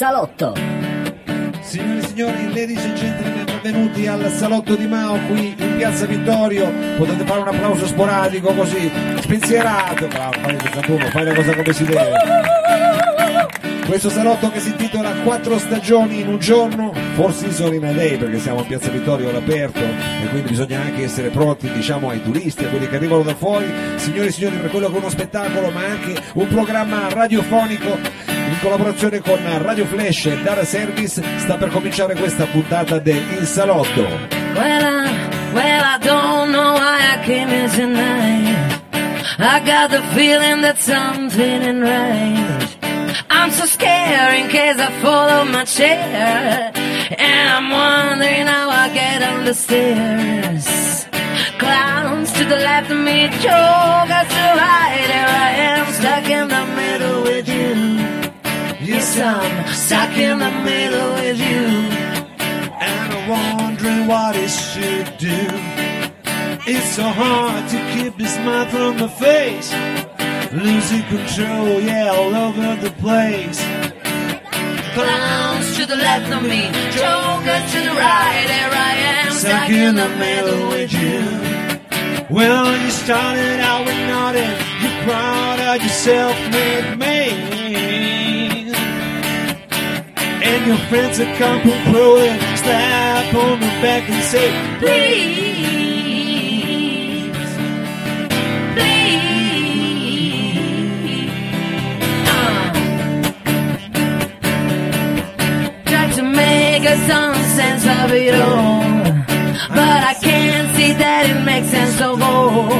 [0.00, 0.54] salotto.
[1.60, 6.72] Signore e signori, ladies and gentlemen, benvenuti al salotto di Mao qui in piazza Vittorio.
[6.96, 8.90] Potete fare un applauso sporadico così,
[9.20, 10.06] spensierato.
[10.06, 10.56] Bravo, fai
[11.10, 12.12] fai la cosa come si deve.
[13.84, 18.38] Questo salotto che si intitola Quattro stagioni in un giorno, Four Season in a perché
[18.38, 22.68] siamo in piazza Vittorio all'aperto e quindi bisogna anche essere pronti, diciamo, ai turisti, a
[22.68, 23.66] quelli che arrivano da fuori.
[23.96, 27.98] Signore e signori, per quello che è uno spettacolo, ma anche un programma radiofonico
[28.60, 34.02] collaborazione con Radio Flash e Data Service sta per cominciare questa puntata del Il Salotto.
[34.54, 38.82] Well, I, well, I don't know why I came here tonight.
[39.38, 42.76] I got the feeling that something ain't right.
[43.30, 46.70] I'm so scared in case I fall off my chair.
[47.16, 51.06] And I'm wondering how I get down the stairs.
[51.58, 55.04] Clowns to the left of me, jokers to the right.
[55.06, 57.99] There I am, stuck in the middle with you.
[58.90, 61.66] Yes, I'm stuck in the middle with you.
[62.88, 65.38] And I'm wondering what it should do.
[66.66, 69.70] It's so hard to keep the smile from my face.
[70.52, 73.60] Losing control, yeah, all over the place.
[74.94, 78.44] Clowns to the left of me, jokers to the right.
[78.52, 81.22] There I am, Stuck in the middle with you.
[82.28, 84.50] Well, you started out with nothing.
[84.82, 88.29] You're proud of your self-made man.
[90.52, 95.70] And your friends are come through and slap on the back and say, Please,
[98.74, 99.30] please.
[102.34, 102.72] Uh.
[105.86, 108.80] Try to make a some sense of it all.
[109.68, 112.72] But I can't see that it makes sense of all.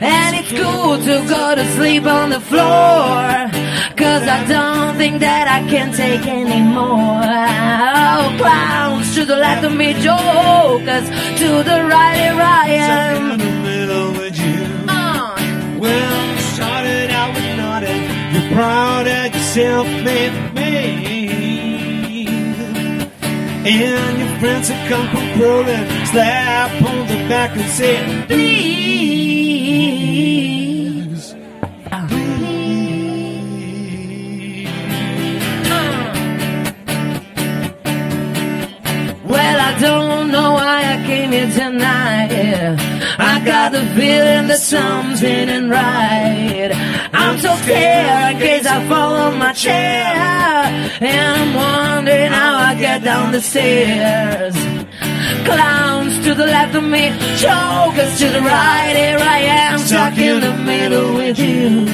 [0.00, 3.50] And it's cool to go to sleep on the floor.
[3.96, 7.22] Cause I don't think that I can take anymore.
[7.22, 11.06] Oh, clowns to the left of me, jokers
[11.40, 13.30] to the right, here I am.
[13.32, 14.66] in the middle with you.
[14.88, 15.36] Uh.
[15.78, 18.02] Well, you started out with nothing.
[18.34, 21.04] You're proud of yourself, made man.
[23.66, 29.33] And your friends have come from rolling, slap on the back and say, Please.
[39.74, 42.30] I don't know why I came here tonight.
[43.18, 46.70] I got the feeling that something ain't right.
[47.12, 50.14] I'm so scared in case I fall on my chair.
[51.00, 54.54] And I'm wondering how I get down the stairs.
[55.44, 57.10] Clowns to the left of me,
[57.42, 58.94] jokers to the right.
[58.94, 61.90] Here I am, stuck in the middle with you.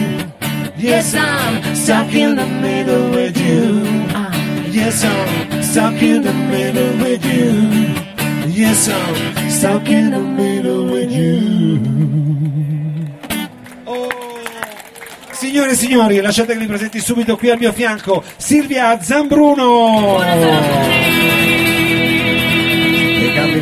[0.77, 3.85] Yes, I'm stuck in the middle with you.
[4.13, 4.30] Ah.
[4.83, 7.53] Yes, I'm stuck in the middle with you.
[8.49, 11.79] Yes, I'm stuck in the middle with you.
[15.33, 18.25] Signore e signori, lasciate che vi presenti subito qui al mio fianco.
[18.39, 20.17] Silvia Zambruno.
[20.19, 21.70] Carli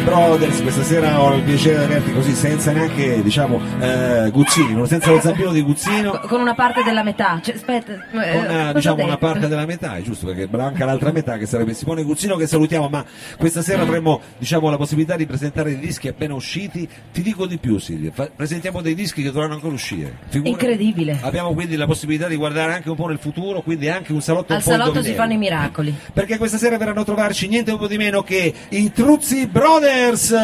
[0.08, 0.62] Brothers.
[0.62, 5.20] Questa sera ho il piacere di averti così senza neanche, diciamo, eh, Guzzino, senza lo
[5.20, 6.20] zampino di Guzzino.
[6.26, 7.38] con una parte della metà.
[7.42, 9.08] Cioè, aspetta, eh, una, ho diciamo detto?
[9.08, 12.46] una parte della metà, è giusto perché manca l'altra metà che sarebbe Simone Guzzino che
[12.46, 13.04] salutiamo, ma
[13.36, 16.88] questa sera avremo diciamo, la possibilità di presentare dei dischi appena usciti.
[17.12, 20.16] Ti dico di più Silvia, fa- presentiamo dei dischi che dovranno ancora uscire.
[20.28, 21.18] Figura- Incredibile.
[21.20, 24.54] Abbiamo quindi la possibilità di guardare anche un po' nel futuro, quindi anche un salotto
[24.54, 25.94] Al un salotto si fanno i miracoli.
[26.14, 29.96] Perché questa sera verranno a trovarci niente un po' di meno che i Truzzi Brothers.
[29.98, 30.38] Pezzo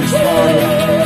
[0.00, 0.97] di storia,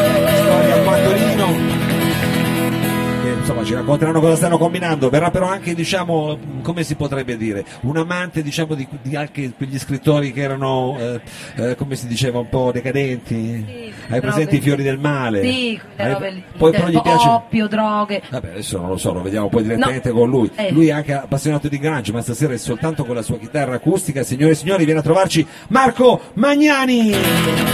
[3.53, 5.09] insomma ci racconteranno cosa stanno combinando.
[5.11, 9.79] Verrà però anche, diciamo, come si potrebbe dire, un amante, diciamo, di, di anche quegli
[9.79, 11.21] scrittori che erano, eh,
[11.57, 13.65] eh, come si diceva, un po' decadenti.
[13.67, 15.43] Sì, Hai presente robe- i fiori del male?
[15.43, 16.43] Sì, Hai- robe.
[16.57, 17.29] Poi però gli piace.
[17.29, 18.23] Oppio, droghe.
[18.31, 20.15] Vabbè, adesso non lo so, lo vediamo poi direttamente No.
[20.19, 20.51] con lui.
[20.55, 20.71] Eh.
[20.73, 24.23] Lui è anche appassionato di grunge, ma stasera è soltanto con la sua chitarra acustica.
[24.23, 27.72] Signore e signori, viene a trovarci Marco Magnani!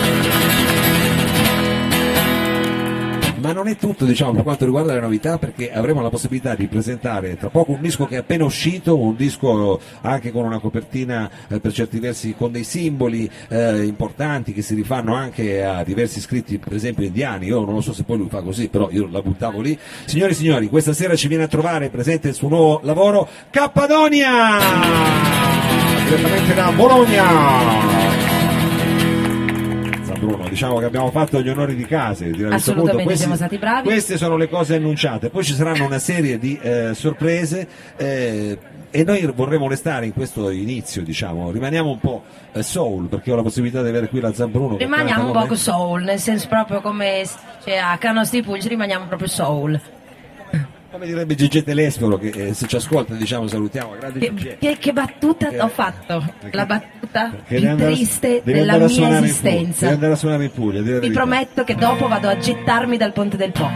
[3.48, 6.66] Ma non è tutto, diciamo, per quanto riguarda le novità, perché avremo la possibilità di
[6.66, 11.30] presentare tra poco un disco che è appena uscito, un disco anche con una copertina
[11.48, 16.20] eh, per certi versi con dei simboli eh, importanti che si rifanno anche a diversi
[16.20, 17.46] scritti, per esempio indiani.
[17.46, 19.78] Io non lo so se poi lui fa così, però io la buttavo lì.
[20.04, 24.58] Signori e signori, questa sera ci viene a trovare presente il suo nuovo lavoro Cappadonia!
[26.04, 28.27] Direttamente da Bologna!
[30.18, 32.24] Bruno, diciamo che abbiamo fatto gli onori di casa.
[32.50, 33.16] Assolutamente, punto.
[33.16, 33.88] siamo stati bravi.
[33.88, 37.66] Queste sono le cose annunciate, poi ci saranno una serie di eh, sorprese.
[37.96, 38.58] eh,
[38.90, 42.22] E noi vorremmo restare in questo inizio, diciamo, rimaniamo un po'
[42.52, 44.76] eh, soul, perché ho la possibilità di avere qui la Zambruno.
[44.78, 47.22] Rimaniamo un come- soul, nel senso proprio come
[47.64, 49.78] cioè, a Canosti Pulci rimaniamo proprio soul.
[50.90, 54.92] Come direbbe Gigi Telesforo, che eh, se ci ascolta diciamo salutiamo, grande Che, che- che
[54.94, 56.24] battuta Perché- ho fatto?
[56.40, 59.80] perché- La battuta più andare triste della mia esistenza.
[59.82, 63.36] Devi andare a suonare in Puglia, Vi prometto che dopo vado a gettarmi dal ponte
[63.36, 63.68] del Po.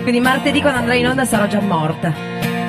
[0.00, 2.12] Quindi martedì quando andrò in onda sarò già morta.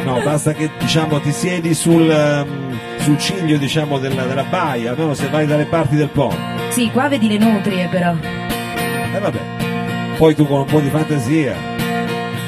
[0.03, 5.13] No, basta che diciamo ti siedi sul, ehm, sul ciglio diciamo, della, della baia, almeno
[5.13, 6.35] se vai dalle parti del Po.
[6.71, 8.13] Sì, qua vedi le nutrie però.
[9.15, 9.39] E vabbè.
[10.17, 11.55] Poi tu con un po' di fantasia,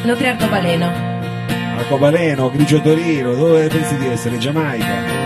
[0.06, 0.86] Nutria arcobaleno.
[1.78, 4.38] Arcobaleno, Grigio Torino, dove pensi di essere?
[4.38, 5.24] Giamaica.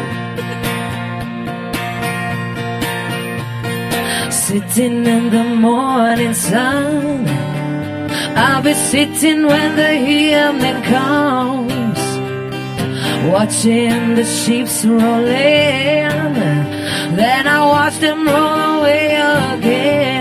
[4.30, 7.28] Sitting in the morning sun.
[8.36, 12.00] I'll be sitting when the evening comes.
[13.31, 16.34] Watching the ships roll in.
[17.16, 20.19] Then I watch them roll away again.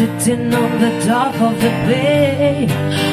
[0.00, 2.66] Sitting on the dock of the bay.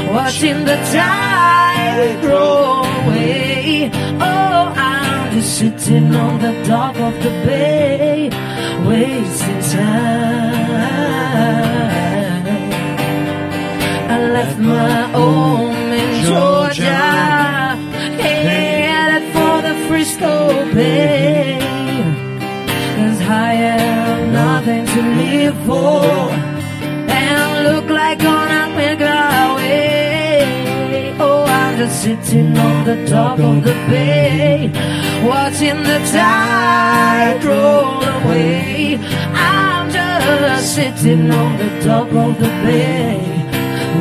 [0.10, 3.92] Watching the tide roll away.
[4.22, 8.30] Oh, I'm just sitting on the dock of the bay.
[8.88, 10.78] Wasting time.
[14.10, 17.06] I left my home in Georgia,
[18.24, 21.60] headed for the Frisco Bay.
[22.96, 26.57] Cause I have nothing to live for,
[32.08, 34.70] sitting on the top of the bay,
[35.28, 38.98] watching the tide roll away.
[39.34, 43.20] I'm just sitting on the top of the bay,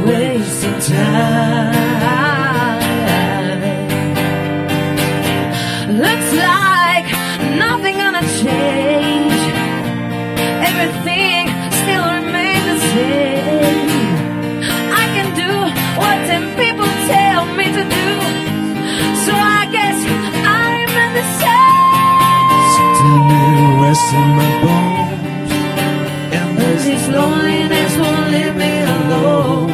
[0.07, 1.86] wasting time.
[23.87, 25.51] Rest in my bones.
[26.39, 29.71] And But this loneliness won't leave me alone.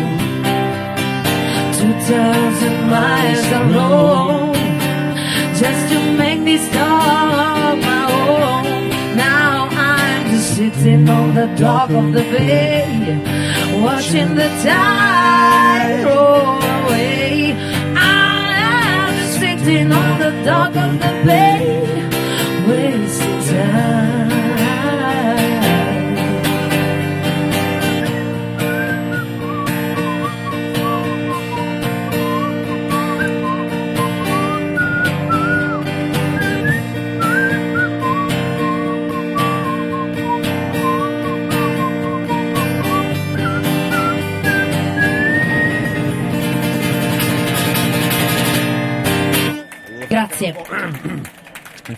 [1.78, 4.52] Two thousand miles I roam
[5.60, 8.62] just to make this dog my own.
[9.16, 12.84] Now I'm just sitting on the dock of the bay,
[13.86, 17.54] watching the tide roll away.
[17.96, 21.60] I'm just sitting on the dock of the bay,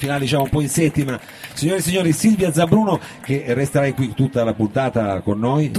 [0.04, 1.18] in finale diciamo un po' in settima.
[1.54, 5.70] Signore e signori, Silvia Zabruno che resterà qui tutta la puntata con noi.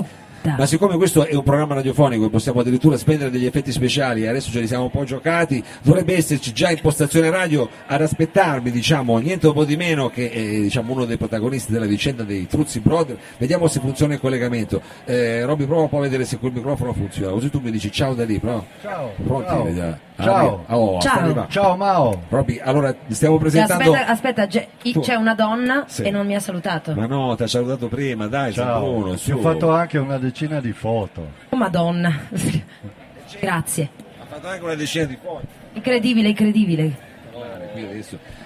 [0.58, 4.52] Ma siccome questo è un programma radiofonico e possiamo addirittura spendere degli effetti speciali adesso
[4.52, 9.18] ce li siamo un po' giocati, dovrebbe esserci già in postazione radio ad aspettarmi, diciamo,
[9.18, 13.18] niente po' di meno che eh, diciamo, uno dei protagonisti della vicenda dei Truzzi Brother.
[13.38, 14.82] Vediamo se funziona il collegamento.
[15.06, 17.92] Eh, Robby, prova un po' a vedere se quel microfono funziona, così tu mi dici
[17.92, 18.64] ciao da lì, prova.
[18.82, 19.12] Ciao.
[19.24, 19.48] Pronti?
[19.48, 19.64] Ciao.
[19.64, 19.98] Vediamo.
[20.18, 20.64] Ah, Ciao.
[20.68, 21.48] Oh, Ciao.
[21.50, 22.22] Ciao Mao.
[22.30, 23.92] Robby, allora stiamo presentando...
[23.94, 26.04] Aspetta, aspetta, c'è una donna Sì.
[26.04, 26.94] e non mi ha salutato.
[26.94, 29.18] Ma no, ti ha salutato prima, dai, Ciao.
[29.18, 29.26] su.
[29.26, 31.32] Ti ho fatto anche una decina di foto.
[31.50, 32.12] Oh madonna.
[33.40, 33.90] Grazie.
[34.20, 35.48] Ha fatto anche una decina di foto.
[35.72, 36.98] Incredibile, incredibile.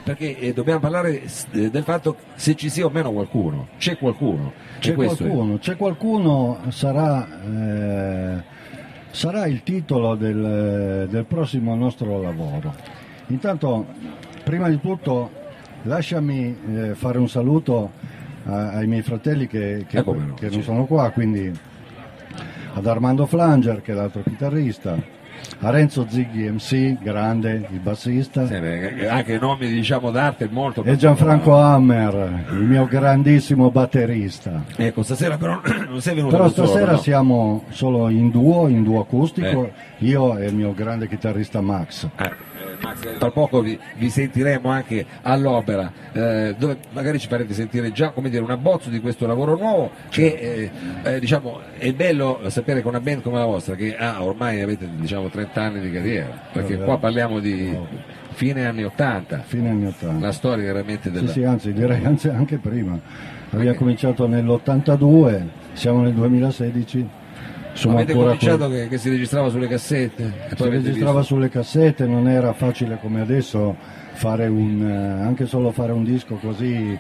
[0.04, 3.70] perché eh, dobbiamo parlare eh, del fatto se ci sia o meno qualcuno.
[3.80, 4.54] C'è qualcuno.
[4.78, 8.44] C'è E questo è- qualcuno, c'è qualcuno, sarà, eh,
[9.10, 12.72] sarà il titolo del, del prossimo nostro lavoro.
[13.28, 13.88] Intanto,
[14.44, 15.32] prima di tutto,
[15.84, 16.56] lasciami
[16.92, 17.92] eh, fare un saluto
[18.46, 21.52] a- ai miei fratelli che, che- Eh, no, che non sono qua, quindi
[22.74, 24.98] ad Armando Flanger, che è l'altro chitarrista,
[25.62, 30.84] a Renzo Ziggy MC, grande, il bassista, Sì, beh, anche i nomi diciamo d'arte molto
[30.84, 34.64] e Gianfranco Hammer, il mio grandissimo batterista.
[34.76, 35.60] Ecco, stasera però
[35.90, 36.98] non sei venuto Però da solo, stasera no?
[36.98, 42.08] siamo solo in duo, in duo acustico, io e il mio grande chitarrista Max.
[42.16, 42.49] Eh, eh, Max, eh,
[43.18, 48.30] tra poco vi, vi sentiremo anche all'opera, eh, dove magari ci farete sentire già come
[48.30, 50.72] dire, un abbozzo di questo lavoro nuovo che eh,
[51.04, 54.88] eh, diciamo, è bello sapere che una band come la vostra, che ha ormai avete
[54.96, 57.78] diciamo, 30 anni di carriera, perché qua parliamo di
[58.32, 60.26] fine anni 80, Fine anni 80.
[60.26, 61.32] la storia veramente Sì, della...
[61.32, 62.98] sì, anzi, direi anzi anche prima.
[63.52, 65.42] Abbiamo cominciato nell'82,
[65.74, 67.08] siamo nel 2016.
[67.74, 68.76] Siamo Avete ancora cominciato qui.
[68.78, 72.98] che, che si registrava sulle cassette e Si registrava visto- sulle cassette, non era facile
[73.00, 73.76] come adesso
[74.14, 76.98] fare un, eh, anche solo fare un disco così,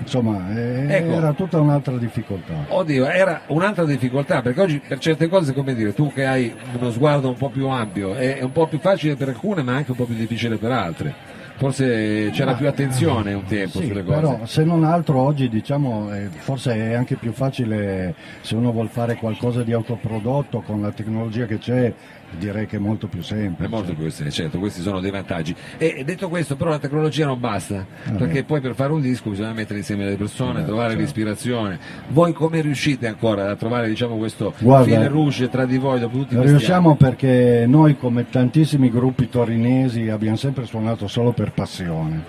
[0.00, 1.12] insomma, eh, Ecco.
[1.14, 2.52] era tutta un'altra difficoltà.
[2.68, 6.90] Oddio, era un'altra difficoltà, perché oggi per certe cose, come dire, tu che hai uno
[6.92, 9.96] sguardo un po' più ampio, è un po' più facile per alcune, ma anche un
[9.96, 11.14] po' più difficile per altre.
[11.56, 14.14] Forse c'era più attenzione un tempo Sì, sulle cose.
[14.20, 19.14] però se non altro oggi diciamo forse è anche più facile se uno vuol fare
[19.14, 21.92] qualcosa di autoprodotto con la tecnologia che c'è,
[22.38, 23.70] direi che è molto più È semplice.
[23.70, 25.54] molto più semplice, certo, questi sono dei vantaggi.
[25.78, 27.84] E detto questo, però la tecnologia non basta,
[28.16, 31.02] perché poi per fare un disco bisogna mettere insieme le persone, Eh, trovare certo.
[31.02, 31.78] l'ispirazione.
[32.08, 36.16] Voi come riuscite ancora a trovare diciamo, questo Guarda, fil rouge tra di voi dopo
[36.18, 42.22] tutti questi Riusciamo perché noi come tantissimi gruppi torinesi abbiamo sempre suonato solo per passione.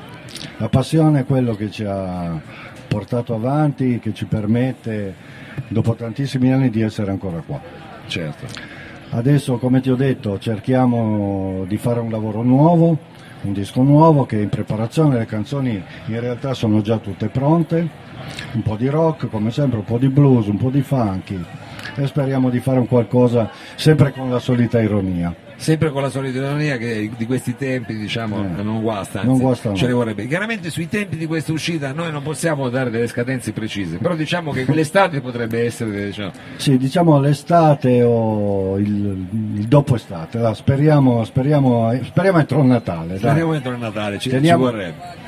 [0.57, 2.39] La passione è quello che ci ha
[2.88, 5.13] portato avanti, che ci permette
[5.67, 7.55] dopo tantissimi anni di essere ancora qua.
[7.55, 8.09] anni?
[8.09, 8.45] Certo.
[9.15, 12.98] Adesso, come ti ho detto, cerchiamo di fare un lavoro nuovo,
[13.43, 17.88] un disco nuovo che è in preparazione, le canzoni in realtà sono già tutte pronte,
[18.51, 21.41] un po' di rock come sempre, un po' di blues, un po' di funky
[21.95, 25.33] e speriamo di fare un qualcosa sempre con la solita ironia.
[25.57, 29.39] Sempre con la solita ironia che di questi tempi diciamo Eh, non guasta, anzi, non
[29.39, 30.27] guasta ce ne vorrebbe.
[30.27, 34.51] Chiaramente sui tempi di questa uscita noi non possiamo dare delle scadenze precise, però diciamo
[34.51, 39.25] che l'estate potrebbe essere diciamo, Sì, diciamo l'estate o il,
[39.55, 43.07] il dopo estate, speriamo, speriamo, speriamo entro il Natale.
[43.07, 43.17] dai.
[43.19, 45.23] speriamo entro il Natale, ci, Teniamo- ci vorrebbe.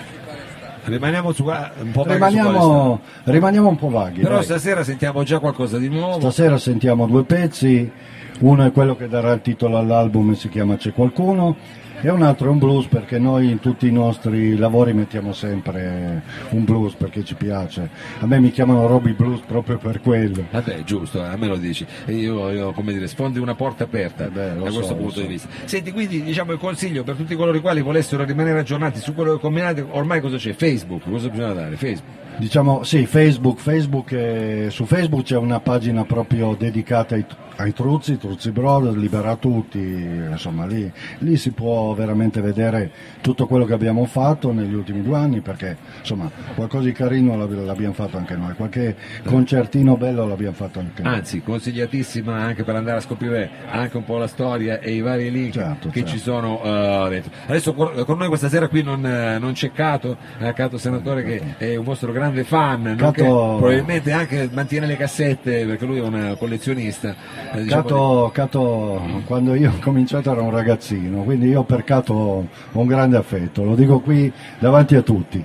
[0.88, 4.22] Rimaniamo su, un po' Rimaniamo, rimaniamo un po' vaghi.
[4.22, 4.44] Però dai.
[4.44, 6.20] stasera sentiamo già qualcosa di nuovo.
[6.20, 7.91] Stasera sentiamo due pezzi,
[8.39, 11.56] uno è quello che darà il titolo all'album e si chiama C'è qualcuno
[12.00, 16.22] e un altro è un blues perché noi in tutti i nostri lavori mettiamo sempre
[16.50, 17.89] un blues perché ci piace.
[18.20, 20.46] A me mi chiamano Robbie Blues proprio per quello.
[20.51, 21.88] Vabbè, giusto, a me lo dici.
[22.08, 25.00] Io, io, come dire, sfondi una porta aperta Eh beh, lo da so, questo lo
[25.00, 25.22] punto so.
[25.22, 25.48] di vista.
[25.65, 29.34] Senti, quindi diciamo il consiglio per tutti coloro i quali volessero rimanere aggiornati su quello
[29.34, 30.53] che combinate, ormai cosa c'è?
[30.53, 31.77] Facebook, cosa bisogna dare?
[31.77, 32.25] Facebook.
[32.38, 37.25] Diciamo sì, Facebook, Facebook eh, su Facebook c'è una pagina proprio dedicata ai,
[37.57, 43.65] ai Truzzi, Truzzi Brothers, Libera Tutti, insomma lì, lì si può veramente vedere tutto quello
[43.65, 48.17] che abbiamo fatto negli ultimi due anni perché insomma qualcosa di carino l'ab- l'abbiamo fatto
[48.17, 51.13] anche noi, qualche concertino bello l'abbiamo fatto anche noi.
[51.15, 55.31] Anzi, consigliatissima anche per andare a scoprire anche un po' la storia e i vari
[55.31, 56.15] link Certo, che certo.
[56.15, 57.31] ci sono eh, dentro.
[57.47, 61.41] Adesso con noi questa sera qui non, eh, non c'è Cato, eh, Cato Senatore che
[61.57, 66.35] è un vostro grande fan, Cato- probabilmente anche mantiene le cassette perché lui è un
[66.37, 67.15] collezionista.
[67.54, 72.80] Eh, Cato, Cato, quando io ho cominciato era un ragazzino, quindi io per Cato ho
[72.80, 75.44] un grande affetto, lo dico qui davanti a tutti.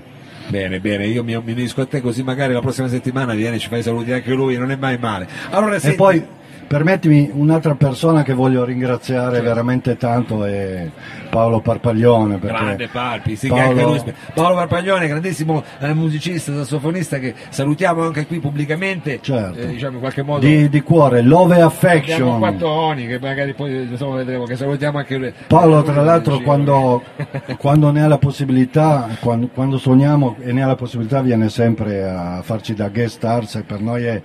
[0.48, 3.68] Bene, bene, io mi, unisco a te così magari la prossima settimana viene e ci
[3.68, 5.26] fai i saluti anche lui, non è mai male.
[5.50, 6.22] Allora, E senti, poi
[6.72, 9.44] permettimi un'altra persona che voglio ringraziare Certo.
[9.46, 10.88] veramente tanto è
[11.28, 12.38] Paolo Parpaglione.
[12.38, 14.02] Grande Palpi, sì, Paolo-
[14.32, 19.58] Paolo Parpaglione, grandissimo eh, musicista, sassofonista che salutiamo anche qui pubblicamente, Certo.
[19.58, 20.46] eh, diciamo in qualche modo.
[20.46, 22.38] di, di cuore, Love e Abbiamo Affection.
[22.38, 25.32] quattro oni che magari poi insomma, vedremo che salutiamo anche lui.
[25.48, 27.02] Paolo tra l'altro quando,
[27.58, 32.08] quando ne ha la possibilità, quando, quando suoniamo e ne ha la possibilità viene sempre
[32.08, 34.22] a farci da guest stars e per noi è,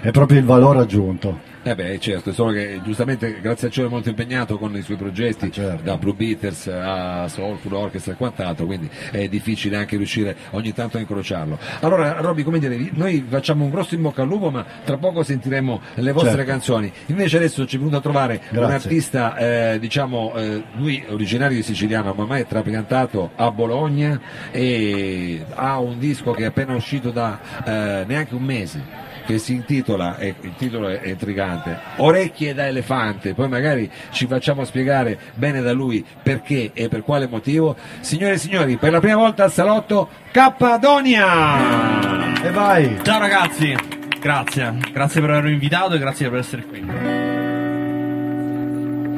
[0.00, 1.50] è proprio il valore aggiunto.
[1.64, 4.96] Eh beh, certo, solo che giustamente grazie a ciò è molto impegnato con i suoi
[4.96, 5.82] progetti, Ah, certo.
[5.84, 10.96] da Blue Beaters a Soulful Orchestra e quant'altro, quindi è difficile anche riuscire ogni tanto
[10.96, 11.56] a incrociarlo.
[11.82, 15.22] Allora, Robby, come dire, noi facciamo un grosso in bocca al lupo, ma tra poco
[15.22, 16.50] sentiremo le vostre Certo.
[16.50, 16.92] canzoni.
[17.06, 18.74] Invece adesso ci è venuto a trovare un Grazie.
[18.74, 25.44] artista, eh, diciamo, eh, lui originario di Siciliano, ma ormai è trapiantato a Bologna e
[25.54, 30.18] ha un disco che è appena uscito da eh, neanche un mese che si intitola,
[30.18, 35.72] e il titolo è intrigante, Orecchie da elefante, poi magari ci facciamo spiegare bene da
[35.72, 37.76] lui perché e per quale motivo.
[38.00, 42.42] Signore e signori, per la prima volta al salotto Cappadonia!
[42.42, 42.98] E vai!
[43.02, 43.74] Ciao ragazzi,
[44.20, 46.84] grazie, grazie per avermi invitato e grazie per essere qui.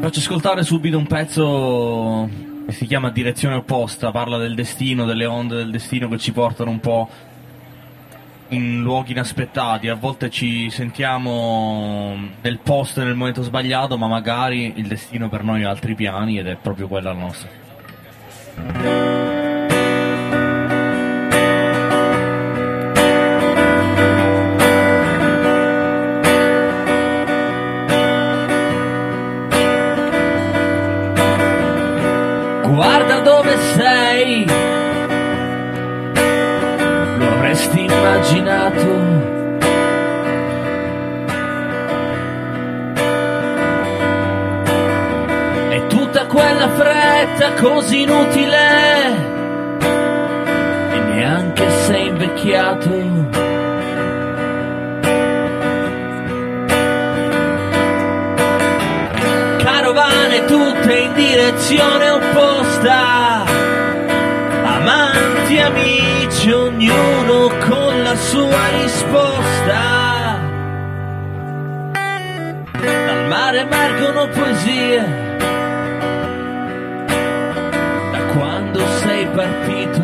[0.01, 2.29] Faccio ascoltare subito un pezzo
[2.67, 6.71] che si chiama Direzione opposta, parla del destino, delle onde del destino che ci portano
[6.71, 7.09] un po'
[8.49, 14.87] in luoghi inaspettati, a volte ci sentiamo nel posto nel momento sbagliato, ma magari il
[14.87, 17.63] destino per noi ha altri piani ed è proprio quella la nostra.
[32.67, 34.63] Guarda dove sei
[38.05, 39.33] immaginato.
[45.71, 49.17] E tutta quella fretta così inutile
[50.93, 53.33] e neanche sei invecchiato.
[59.57, 63.45] Carovane tutte in direzione opposta,
[64.65, 67.54] amanti, amici, ognuno
[68.16, 70.42] sua risposta.
[72.73, 75.04] Dal mare emergono poesie,
[78.12, 80.02] da quando sei partito.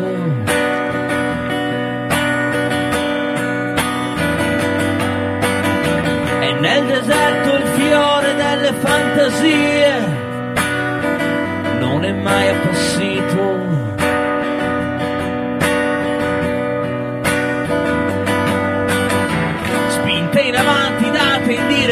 [6.41, 10.19] E nel deserto il fiore delle fantasie
[11.79, 13.10] non è mai appassito.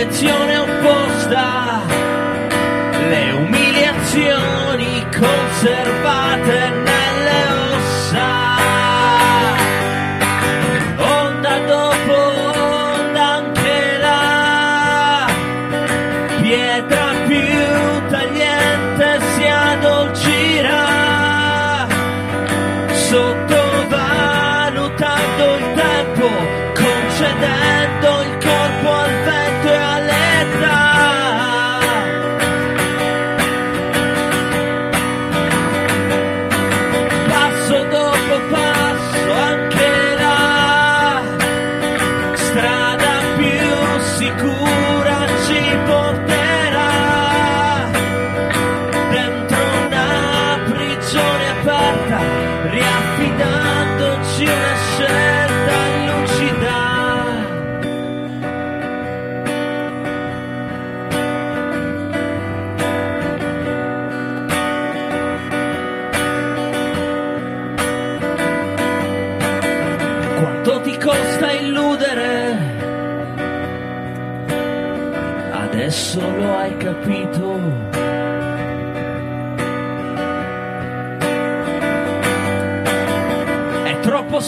[0.10, 1.82] Direzione opposta,
[3.10, 5.88] le umiliazioni conservate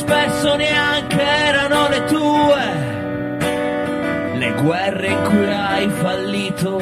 [0.02, 2.90] spesso neanche erano le tue
[4.36, 6.78] le guerre in cui hai fallito.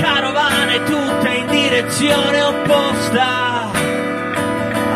[0.00, 3.70] Carovane tutte in direzione opposta,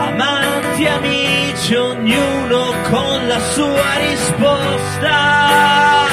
[0.09, 6.06] amanti, amici, ognuno con la sua risposta.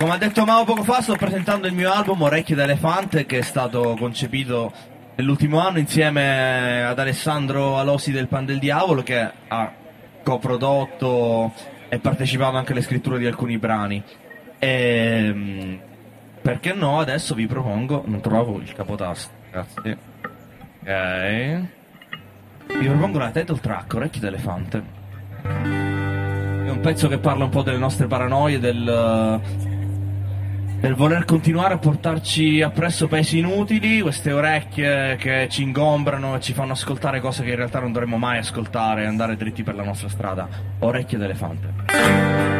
[0.00, 3.42] Come ha detto Mao poco fa, sto presentando il mio album Orecchie d'Elefante che è
[3.42, 4.72] stato concepito
[5.16, 9.72] nell'ultimo anno insieme ad Alessandro Alosi del Pan del Diavolo che ha
[10.22, 11.52] coprodotto
[11.90, 14.02] e partecipato anche alle scritture di alcuni brani.
[14.58, 15.78] E,
[16.40, 19.98] perché no, adesso vi propongo, non trovo il capotasto, grazie.
[20.80, 22.78] Ok.
[22.78, 24.82] Vi propongo la title track, Orecchie d'Elefante.
[25.42, 29.68] È un pezzo che parla un po' delle nostre paranoie, del,
[30.80, 36.54] del voler continuare a portarci appresso pesi inutili, queste orecchie che ci ingombrano e ci
[36.54, 39.84] fanno ascoltare cose che in realtà non dovremmo mai ascoltare e andare dritti per la
[39.84, 40.48] nostra strada.
[40.78, 42.59] Orecchie d'elefante.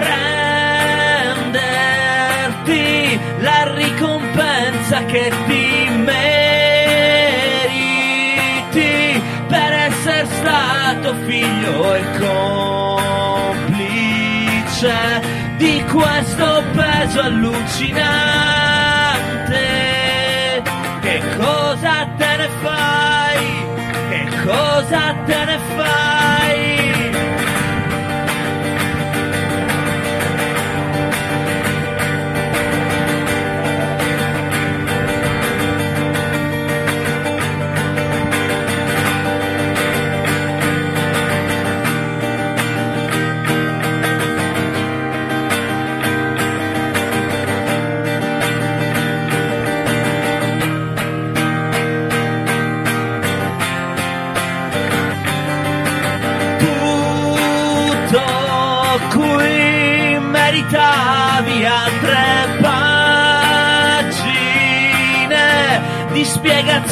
[3.39, 5.62] la ricompensa che ti
[11.63, 12.03] stato figlio e
[13.59, 14.97] complice
[15.57, 18.21] di questo peso allucinante.
[21.01, 23.65] Che cosa te ne fai?
[24.09, 26.42] Che cosa te ne fai?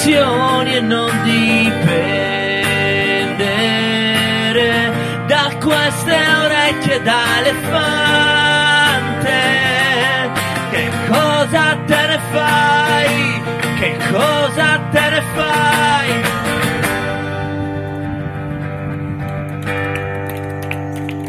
[0.01, 1.91] Spiegazioni e non dipendere
[5.27, 7.49] da queste orecchie d'elefante.
[10.71, 13.41] Che cosa te ne fai?
[13.79, 16.21] Che cosa te ne fai?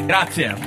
[0.06, 0.61] Grazie.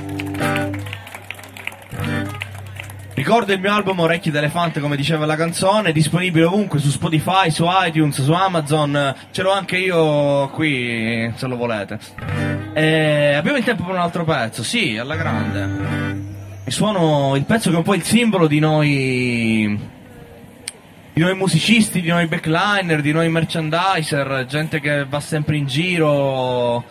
[3.25, 7.49] Ricordo il mio album Orecchi d'elefante, come diceva la canzone, è disponibile ovunque su Spotify,
[7.49, 11.97] su iTunes, su Amazon, ce l'ho anche io qui se lo volete.
[12.75, 15.69] E abbiamo il tempo per un altro pezzo, sì, alla grande.
[16.65, 19.89] Il suono, il pezzo che è un po' il simbolo di noi
[21.11, 26.83] di noi musicisti, di noi backliner, di noi merchandiser, gente che va sempre in giro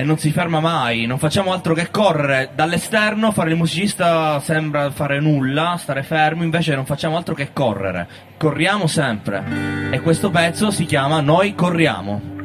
[0.00, 2.50] e non si ferma mai, non facciamo altro che correre.
[2.54, 8.08] Dall'esterno, fare il musicista sembra fare nulla, stare fermo, invece non facciamo altro che correre,
[8.38, 9.44] corriamo sempre.
[9.90, 12.39] E questo pezzo si chiama Noi corriamo.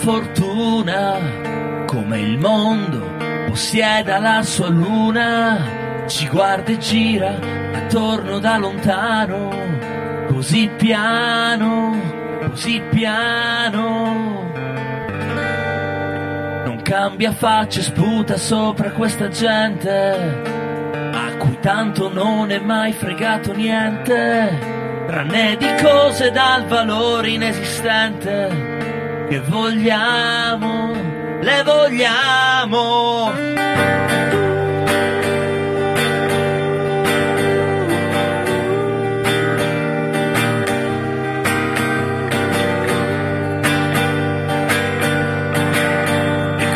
[0.00, 7.38] Fortuna, come il mondo possieda la sua luna, ci guarda e gira
[7.74, 9.50] attorno da lontano,
[10.28, 12.00] così piano,
[12.40, 14.48] così piano.
[16.64, 19.90] Non cambia faccia, e sputa sopra questa gente,
[21.12, 28.69] a cui tanto non è mai fregato niente tranne di cose dal valore inesistente
[29.30, 30.92] che vogliamo,
[31.40, 33.32] le vogliamo.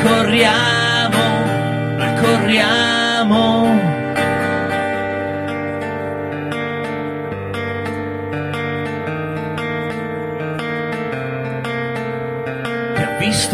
[0.04, 0.73] Corriamo.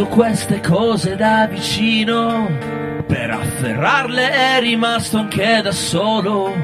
[0.01, 2.49] Visto queste cose da vicino,
[3.07, 6.55] per afferrarle è rimasto anche da solo.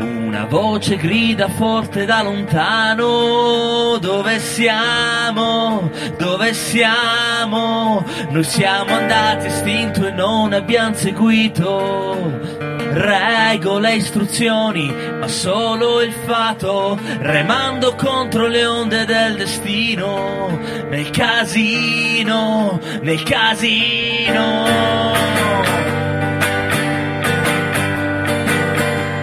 [0.00, 8.04] Una voce grida forte da lontano, dove siamo, dove siamo?
[8.30, 14.90] Noi siamo andati estinto e non abbiamo seguito regole istruzioni,
[15.26, 20.56] ma solo il fato, remando contro le onde del destino,
[20.88, 24.62] nel casino, nel casino.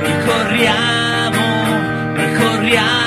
[0.02, 1.42] Noi corriamo,
[2.16, 3.04] noi corriamo.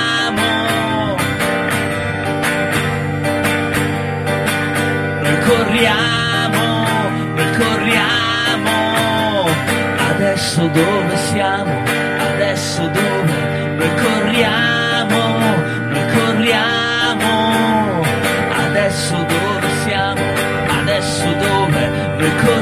[7.47, 9.45] Noi.
[10.09, 11.66] Adesso dove siamo?
[12.77, 13.39] Adesso dove?
[13.79, 15.39] Noi corriamo,
[15.89, 17.31] noi corriamo.
[18.69, 20.21] Adesso dove siamo?
[20.81, 21.89] Adesso dove?
[22.19, 22.56] Noi corriamo,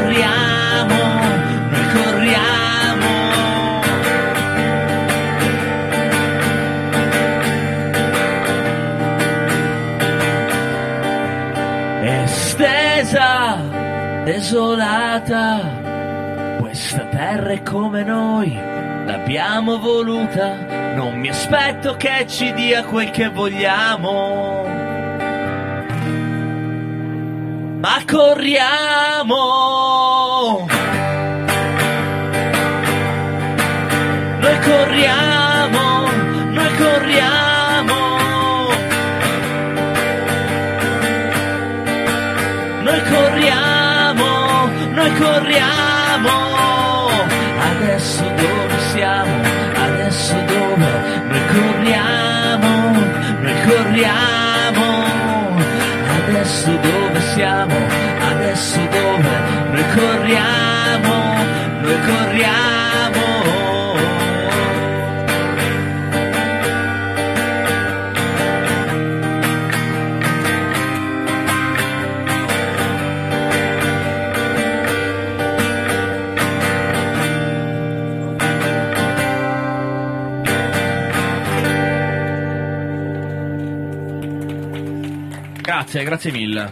[19.24, 20.92] l'abbiamo voluta.
[20.94, 24.66] Non mi aspetto che ci dia quel che vogliamo.
[27.80, 29.93] Ma corriamo!
[85.94, 86.68] Grazie, grazie mille.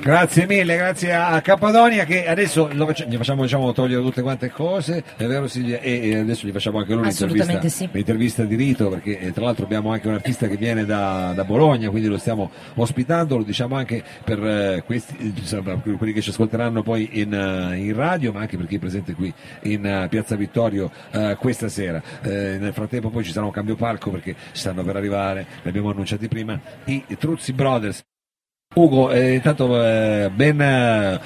[0.00, 4.50] Grazie mille, grazie a Cappadonia che adesso lo facciamo, gli facciamo diciamo, togliere tutte quante
[4.50, 5.78] cose, è vero Silvia?
[5.78, 7.90] E, e adesso gli facciamo anche lui Assolutamente l'intervista, sì.
[7.92, 11.44] l'intervista di rito perché eh, tra l'altro abbiamo anche un artista che viene da, da
[11.44, 16.30] Bologna, quindi lo stiamo ospitando, lo diciamo anche per eh, questi, per quelli che ci
[16.30, 20.08] ascolteranno poi in, eh, in radio, ma anche per chi è presente qui in eh,
[20.08, 22.02] Piazza Vittorio eh, questa sera.
[22.22, 25.90] Eh, nel frattempo poi ci sarà un cambio palco perché stanno per arrivare, li abbiamo
[25.90, 28.02] annunciati prima, i Truzzi Brothers.
[28.74, 31.18] Ugo, eh, intanto eh, ben, eh,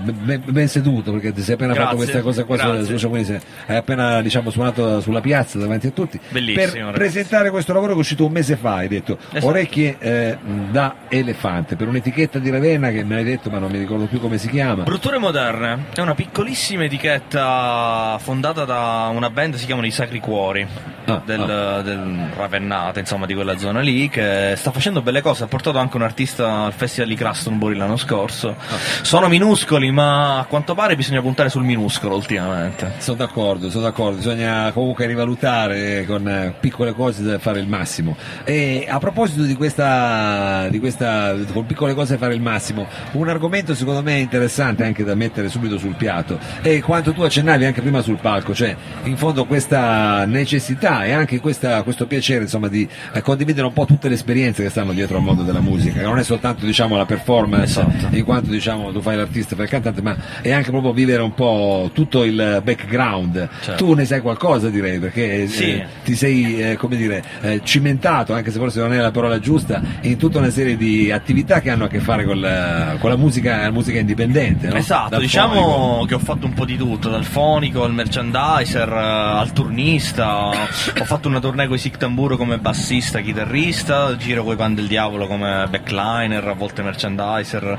[0.00, 2.84] ben, ben seduto perché ti sei appena Grazie, fatto questa cosa qua grazie.
[2.84, 6.96] su social, quindi hai appena diciamo, suonato sulla piazza davanti a tutti Bellissimo, per ragazzi.
[6.98, 9.46] presentare questo lavoro che è uscito un mese fa, hai detto Esatto.
[9.46, 10.36] orecchie eh,
[10.72, 14.18] da elefante per un'etichetta di Ravenna che me l'hai detto ma non mi ricordo più
[14.18, 14.82] come si chiama.
[14.82, 20.66] Brutture Moderne è una piccolissima etichetta fondata da una band si chiamano i Sacri Cuori
[21.08, 25.44] Ah, del, del Ravennate, insomma, di quella zona lì, che sta facendo belle cose.
[25.44, 28.56] Ha portato anche un artista al festival di Glastonbury l'anno scorso.
[29.02, 32.94] Sono minuscoli, ma a quanto pare bisogna puntare sul minuscolo ultimamente.
[32.98, 38.16] Sono d'accordo, sono d'accordo, bisogna comunque rivalutare con eh, piccole cose da fare il massimo.
[38.44, 43.74] E a proposito di questa, di questa, con piccole cose fare il massimo, un argomento
[43.74, 48.00] secondo me interessante anche da mettere subito sul piatto è quanto tu accennavi anche prima
[48.00, 53.20] sul palco, cioè in fondo questa necessità e anche questa- questo piacere insomma di eh,
[53.20, 56.18] condividere un po' tutte le esperienze che stanno dietro al mondo della musica, che non
[56.18, 58.14] è soltanto diciamo la performance Esatto.
[58.14, 61.32] in quanto diciamo tu fai l'artista, fai il cantante, ma è anche proprio vivere un
[61.32, 63.48] po' tutto il background.
[63.62, 63.82] Certo.
[63.82, 65.82] Tu ne sai qualcosa direi, perché eh, Sì.
[66.04, 69.80] ti sei eh, come dire eh, cimentato, anche se forse non è la parola giusta,
[70.02, 73.16] in tutta una serie di attività che hanno a che fare con la, con la
[73.16, 74.68] musica, la musica indipendente.
[74.68, 74.74] no?
[74.74, 76.04] Esatto, Dal diciamo fonico.
[76.04, 78.98] che ho fatto un po' di tutto, dal fonico al merchandiser eh,
[79.40, 84.52] al turnista, ho fatto una tournée con i Sick Tamburo come bassista, chitarrista, giro con
[84.52, 87.78] i Pan del Diavolo come backliner, a volte merchandiser,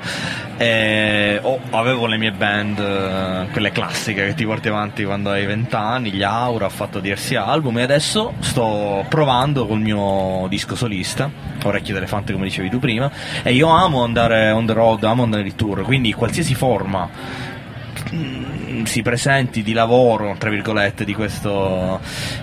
[0.57, 5.45] e ho- avevo le mie band, eh, quelle classiche che ti porti avanti quando hai
[5.45, 10.75] 20 anni, gli Aura, ho fatto diversi album e adesso sto provando col mio disco
[10.75, 11.29] solista,
[11.63, 13.11] Orecchie d'elefante come dicevi tu prima,
[13.43, 17.09] e io amo andare on the road, amo andare di tour, quindi qualsiasi forma
[18.83, 21.99] si presenti di lavoro, tra virgolette, di questo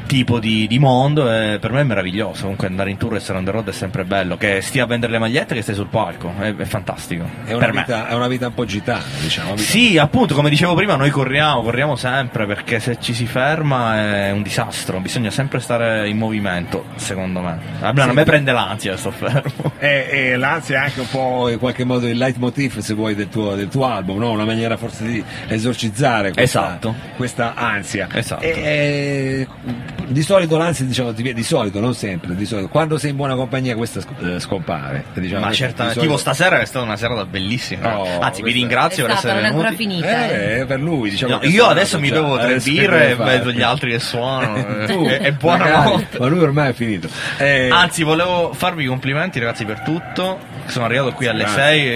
[0.07, 2.43] tipo di, di mondo e per me è meraviglioso.
[2.43, 4.37] Comunque andare in tour e essere on the road è sempre bello.
[4.37, 7.29] Che stia a vendere le magliette che stai sul palco, è, è fantastico.
[7.45, 9.57] È una, vita, è una vita un po' gitana, diciamo.
[9.57, 14.31] Sì, appunto, come dicevo prima, noi corriamo, corriamo sempre perché se ci si ferma è
[14.31, 17.59] un disastro, bisogna sempre stare in movimento, secondo me.
[17.81, 19.73] Almeno a me prende l'ansia, sto fermo.
[19.79, 23.29] E, e l'ansia è anche un po' in qualche modo il leitmotiv, se vuoi, del
[23.29, 24.31] tuo, del tuo album, no?
[24.31, 26.95] una maniera forse di esorcizzare questa, Esatto.
[27.17, 28.09] questa ansia.
[28.13, 28.43] Esatto.
[28.43, 29.47] E, e,
[30.07, 33.75] di solito l'ansia, diciamo, di solito, non sempre, di solito, quando sei in buona compagnia
[33.75, 35.05] questa eh, scompare.
[35.15, 37.99] Diciamo, Ma certamente, tipo stasera è stata una serata bellissima.
[37.99, 39.85] Oh, Anzi, vi questa- ringrazio È per stata, essere non è ancora venuti.
[39.85, 40.31] finita.
[40.31, 40.61] eh.
[40.61, 41.35] Eh, per lui, diciamo.
[41.37, 44.85] No, io adesso mi già- tre birre e vedo gli altri che suonano.
[44.87, 46.19] Tu, e, e buonanotte.
[46.19, 47.09] Ma lui ormai è finito.
[47.39, 50.39] Eh, Anzi, volevo farvi i complimenti, ragazzi, per tutto.
[50.67, 51.63] Sono arrivato qui alle Grazie.
[51.63, 51.87] 6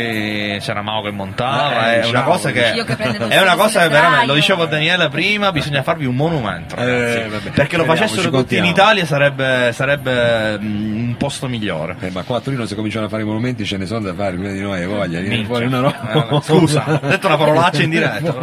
[0.55, 1.95] e c'era Mao che montava.
[1.95, 2.85] Eh, è una cosa che.
[2.87, 2.97] Che
[3.29, 4.27] È una cosa che veramente.
[4.27, 6.75] Lo dicevo a Daniela prima, bisogna farvi un monumento.
[6.77, 7.51] Ragazzi, Eh, vabbè.
[7.51, 8.65] perché lo facessero tutti in.
[8.65, 11.97] Italia sarebbe, sarebbe mm, un posto migliore.
[12.01, 14.15] eh, ma qua a Torino se cominciano a fare i monumenti ce ne sono da
[14.15, 15.45] fare, prima di noi voglia, Minchia.
[15.47, 16.29] fuori una roba.
[16.31, 18.35] Eh, scusa, ho detto una parolaccia in diretta,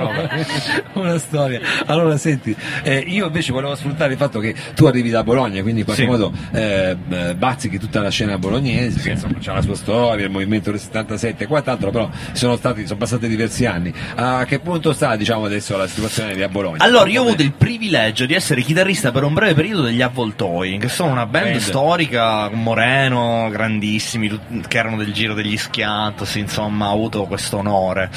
[0.94, 1.60] una storia.
[1.86, 5.80] Allora senti, eh, io invece volevo sfruttare il fatto che tu arrivi da Bologna, quindi
[5.82, 6.10] in qualche Sì.
[6.10, 6.96] modo eh,
[7.38, 11.44] bazzichi tutta la scena bolognese, che insomma c'ha la sua storia, il movimento del 77
[11.44, 13.94] e quant'altro, però sono stati, sono passati diversi anni.
[14.16, 16.84] A che punto sta diciamo adesso la situazione di a Bologna?
[16.84, 20.78] Allora, io ho avuto il privilegio di essere chitarrista per un breve periodo degli Avvoltoi,
[20.78, 21.60] che sono una band Band.
[21.60, 28.10] storica, Moreno, grandissimi, che erano del giro degli Schiantos, insomma, ho avuto questo onore.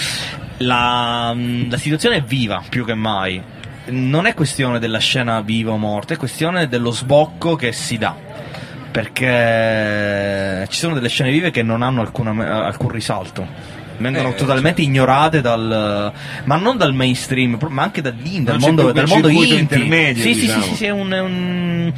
[0.59, 1.35] La,
[1.69, 3.41] la situazione è viva più che mai.
[3.91, 8.28] Non è questione della scena viva o morta, è questione dello sbocco che si dà.
[8.91, 13.77] Perché ci sono delle scene vive che non hanno alcuna- alcun risalto.
[13.99, 16.13] Vengono Eh, totalmente ignorate dal.
[16.45, 19.59] ma non dal mainstream, ma anche dall'indie, dal mondo, dal mondo indie.
[19.59, 20.63] intermedio, Sì, sì, diciamo.
[20.63, 21.93] sì, sì, sì, è un, è un-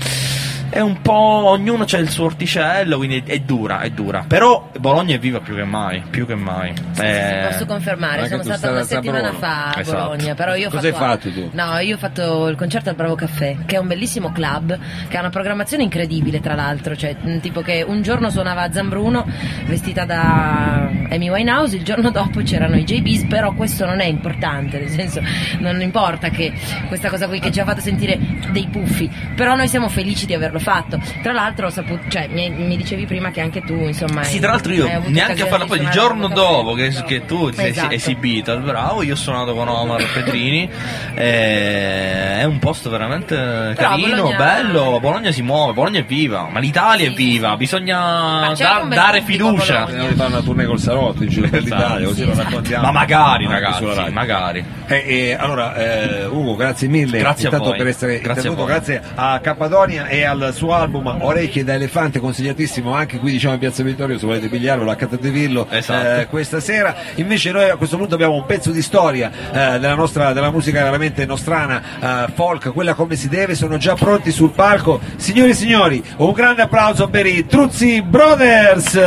[0.70, 1.12] è un po'.
[1.50, 4.24] ognuno c'ha il suo orticello, quindi è, dura, è dura.
[4.26, 6.72] Però Bologna è viva più che mai, più che mai.
[6.98, 9.98] Eh, Posso confermare, anche sono stata una settimana fa a Esatto.
[10.08, 11.50] Bologna, però io ho Cosa hai fatto, fatto tu?
[11.52, 14.78] No, io ho fatto il concerto al Bravo Caffè, che è un bellissimo club,
[15.08, 18.72] che ha una programmazione incredibile tra l'altro, cioè mh, tipo che un giorno suonava a
[18.72, 19.26] Zambruno
[19.66, 24.78] vestita da Amy Winehouse, il giorno dopo c'erano i JBs, però questo non è importante,
[24.78, 25.20] nel senso
[25.58, 26.52] non importa che
[26.88, 28.18] questa cosa qui che ci ha fatto sentire
[28.52, 30.98] dei puffi, però noi siamo felici di averlo fatto.
[31.22, 34.50] Tra l'altro saputo, cioè mi, mi dicevi prima che anche tu insomma Sì, hai- tra
[34.52, 37.94] l'altro io neanche a farla poi il giorno dopo che, che tu ti sei Esatto.
[37.94, 40.68] esibito al Bravo, io ho suonato con Omar Petrini.
[41.14, 44.98] e è un posto veramente carino, Bologna- bello.
[45.00, 47.56] Bologna si muove, Bologna è viva, ma l'Italia Sì, è viva, sì.
[47.56, 49.84] bisogna da- dare a fiducia.
[49.86, 51.82] Di fare una tournée col Salotto in giro per Esatto.
[51.82, 52.48] l'Italia, così Sì, lo esatto.
[52.48, 52.84] raccontiamo.
[52.84, 54.64] Ma magari ragazzi, magari.
[54.86, 57.78] Eh, eh, allora, eh, Ugo, grazie mille Grazie a intanto voi.
[57.78, 58.72] per essere Grazie a intervenuto, voi.
[58.72, 63.60] grazie a Cappadonia e al suo album Orecchie da Elefante, consigliatissimo anche qui diciamo in
[63.60, 66.20] Piazza Vittorio, se volete pigliarlo, la Catadevillo Esatto.
[66.20, 66.94] eh, questa sera.
[67.16, 70.82] Invece noi a questo punto abbiamo un pezzo di storia eh, della nostra della musica
[70.82, 75.00] veramente nostrana, eh, folk, quella come si deve, sono già pronti sul palco.
[75.16, 78.98] Signori e signori, un grande applauso per i Truzzi Brothers!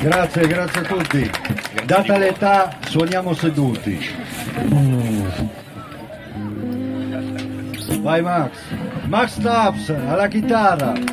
[0.00, 1.30] Grazie, grazie a tutti.
[1.84, 3.98] Data l'età, suoniamo seduti.
[8.00, 8.50] Vai Max.
[9.14, 10.92] Max Taps alla chitarra.
[10.92, 11.04] Il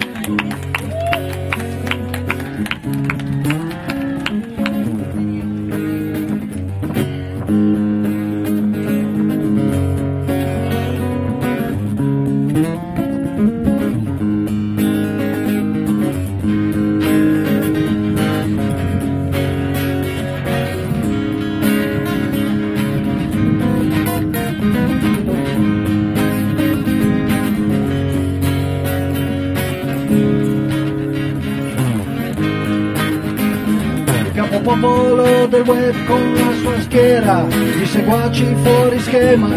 [37.92, 39.50] seguaci fuori schema.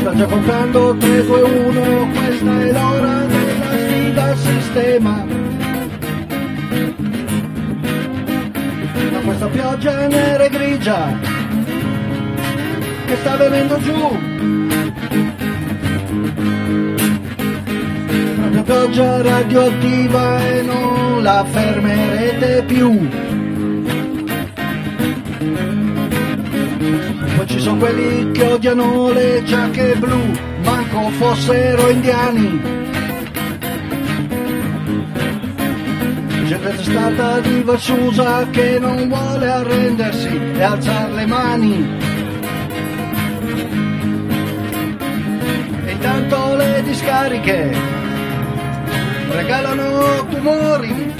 [0.00, 5.24] Sta già contando 3, 2, 1, questa è l'ora della sfida sistema.
[9.12, 11.18] Da questa pioggia nera e grigia
[13.06, 14.18] che sta venendo giù.
[18.36, 23.29] Proprio pioggia radioattiva e non la fermerete più.
[27.60, 30.18] Sono quelli che odiano le giacche blu,
[30.62, 32.60] manco fossero indiani.
[36.46, 41.98] Gente testata di Valsusa che non vuole arrendersi e alzare le mani.
[45.84, 47.76] E intanto le discariche
[49.28, 51.14] regalano tumori.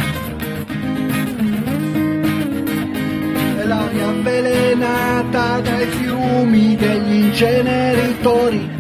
[3.59, 4.07] E l'aria
[4.81, 8.71] avvelenata dai fiumi degli inceneritori.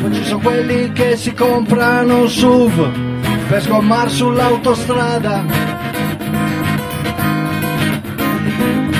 [0.00, 5.44] Poi ci sono quelli che si comprano un SUV per sgommare sull'autostrada.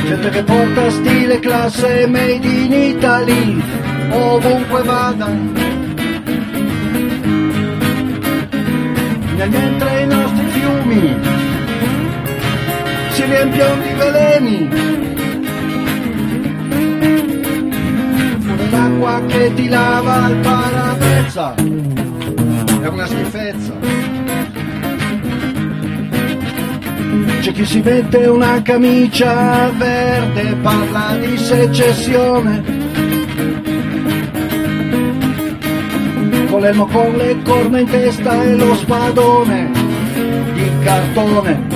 [0.04, 3.62] Gente che porta stile classe made in Italy
[4.10, 5.26] ovunque vada.
[9.36, 11.47] Nel mentre i nostri fiumi
[13.28, 14.68] si riempiono di veleni.
[18.70, 21.54] L'acqua che ti lava al parabrezza
[22.82, 23.72] è una schifezza.
[27.40, 32.76] C'è chi si mette una camicia verde parla di secessione.
[36.48, 39.70] Con le corna in testa e lo spadone
[40.54, 41.67] di cartone.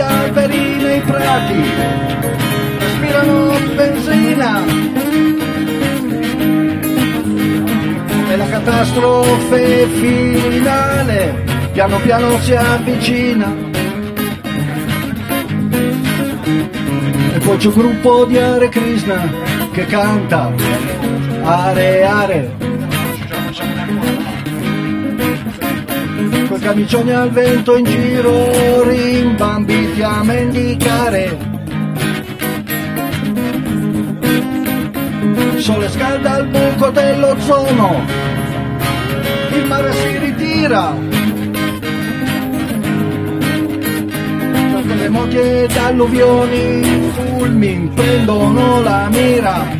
[0.00, 1.62] Gli alberi nei prati
[2.78, 4.64] respirano benzina.
[8.30, 13.54] E la catastrofe finale piano piano si avvicina.
[17.34, 19.28] E poi c'è un gruppo di Hare Krishna
[19.72, 20.50] che canta
[21.42, 22.59] Are Are.
[26.70, 31.36] Camicioni al vento in giro rimbambiti a mendicare.
[35.56, 38.04] Sole scalda il buco dell'ozono,
[39.52, 40.94] il mare si ritira.
[44.70, 49.79] Da terremoti ed alluvioni, i fulmini prendono la mira.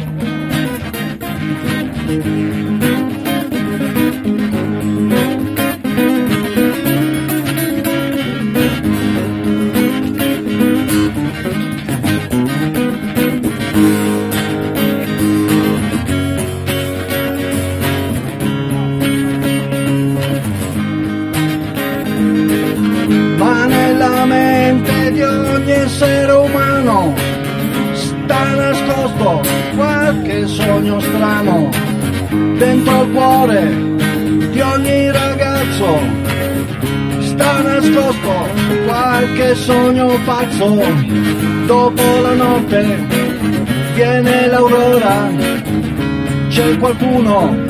[28.30, 29.40] Sta nascosto
[29.74, 31.68] qualche sogno strano.
[32.58, 33.76] Dentro il cuore
[34.52, 35.98] di ogni ragazzo
[37.18, 38.32] sta nascosto
[38.86, 40.80] qualche sogno pazzo.
[41.66, 43.06] Dopo la notte
[43.94, 45.28] viene l'aurora
[46.48, 47.64] c'è qualcuno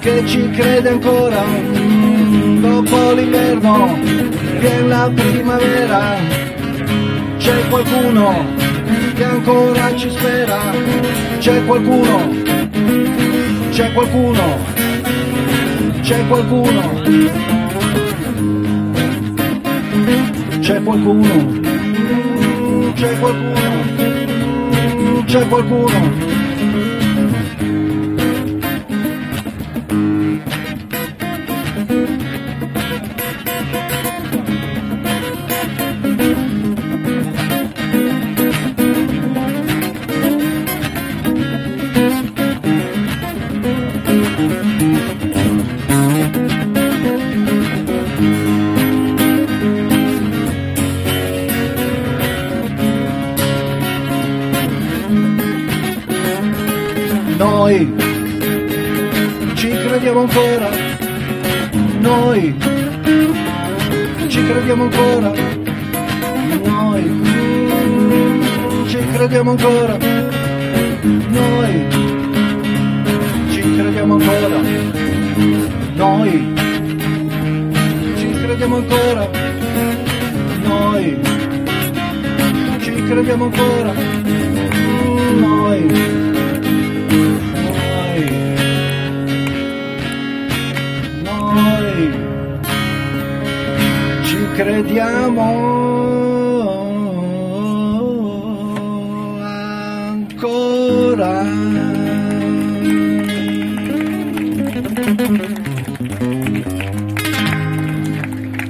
[0.00, 1.44] che ci crede ancora.
[1.44, 3.98] Mm, dopo l'inverno
[4.58, 6.16] viene la primavera
[7.36, 8.57] c'è qualcuno
[9.18, 10.72] che ancora ci spera.
[11.38, 12.46] C'è qualcuno
[13.70, 14.58] c'è qualcuno
[16.00, 17.36] c'è qualcuno.
[20.60, 21.66] C'è qualcuno
[22.94, 23.70] c'è qualcuno
[25.24, 26.27] c'è qualcuno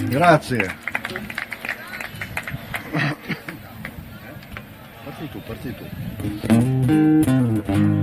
[0.09, 0.75] Grazie.
[5.05, 7.98] Parti tu, parti tu.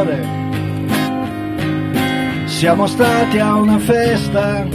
[0.00, 0.38] Cuore.
[2.46, 4.66] Siamo stati a una festa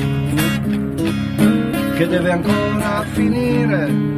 [1.95, 4.13] che deve ancora finire.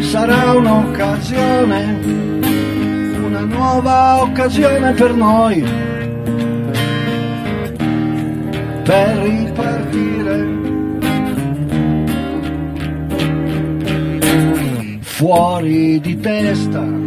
[0.00, 1.98] Sarà un'occasione,
[3.24, 5.62] una nuova occasione per noi,
[8.82, 10.52] per ripartire.
[15.00, 17.03] Fuori di testa,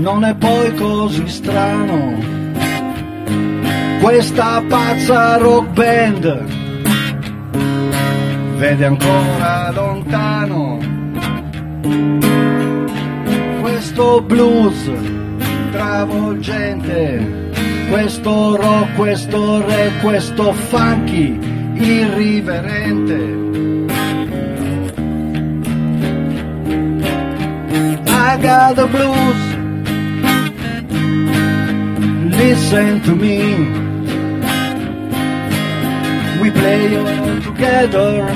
[0.00, 2.16] non è poi così strano.
[4.00, 6.44] Questa pazza rock band
[8.56, 10.78] vede ancora lontano.
[13.60, 14.90] Questo blues
[15.70, 17.48] travolgente
[17.90, 21.38] questo rock questo re questo funky
[21.74, 23.38] irriverente.
[28.32, 29.39] I the blues
[32.50, 33.36] listen to me
[36.42, 36.88] we play
[37.48, 38.26] together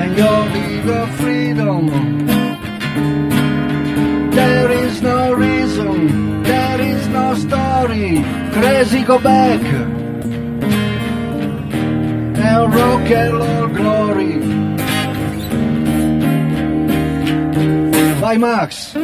[0.00, 1.84] and your legal freedom.
[4.30, 8.22] There is no reason, there is no story.
[8.52, 9.60] Crazy go back
[12.46, 14.34] and rock and roll glory.
[18.20, 18.94] Bye, Max!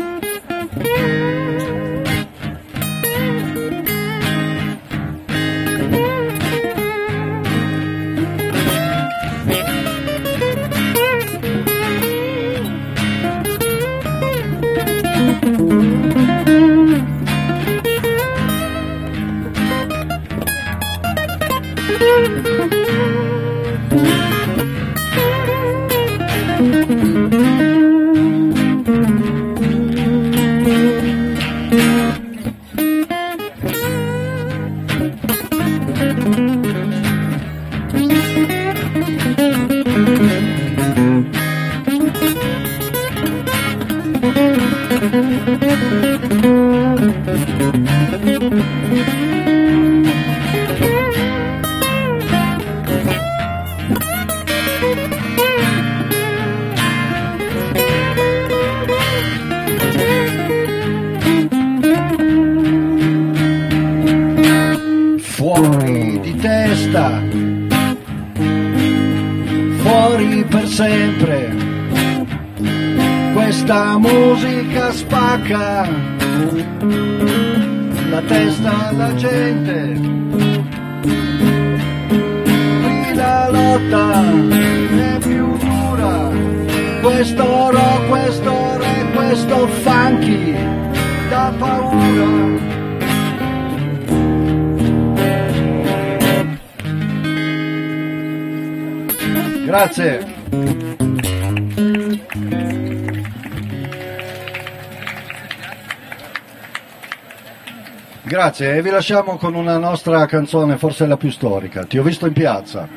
[108.46, 111.84] Grazie e vi lasciamo con una nostra canzone, forse la più storica.
[111.84, 112.88] Ti ho visto in piazza.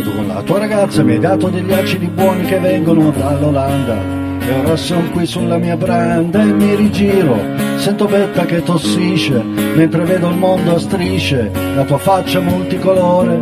[0.00, 4.20] Tu con la tua ragazza, mi hai dato degli acidi buoni che vengono dall'Olanda.
[4.40, 7.38] E ora sono qui sulla mia branda e mi rigiro,
[7.76, 9.42] sento Betta che tossisce,
[9.74, 13.40] mentre vedo il mondo a strisce, la tua faccia multicolore.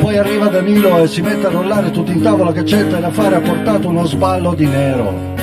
[0.00, 3.36] Poi arriva Danilo e si mette a rollare tutto in tavola che c'è da fare,
[3.36, 5.35] ha portato uno sballo di nero.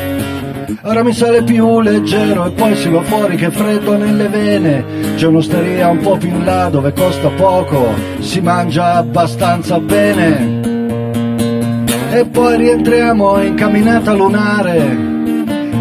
[0.86, 4.84] Ora mi sale più leggero e poi si va fuori che freddo nelle vene.
[5.16, 10.60] C'è un'osteria un po' più in là dove costa poco, si mangia abbastanza bene.
[12.12, 15.12] E poi rientriamo in camminata lunare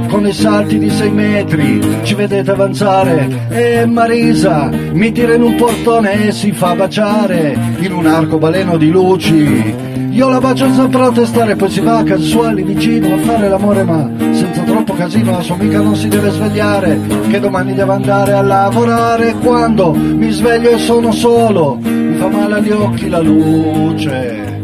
[0.09, 5.57] con i salti di sei metri, ci vedete avanzare e Marisa mi tira in un
[5.57, 9.75] portone e si fa baciare in un arcobaleno di luci.
[10.11, 14.11] Io la bacio sempre a testare, poi si va casuali vicino a fare l'amore, ma
[14.53, 17.01] senza troppo casino, la sua amica non si deve svegliare,
[17.31, 19.35] che domani deve andare a lavorare.
[19.35, 24.61] Quando mi sveglio e sono solo, mi fa male agli occhi la luce,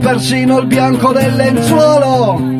[0.00, 2.51] persino il bianco del lenzuolo.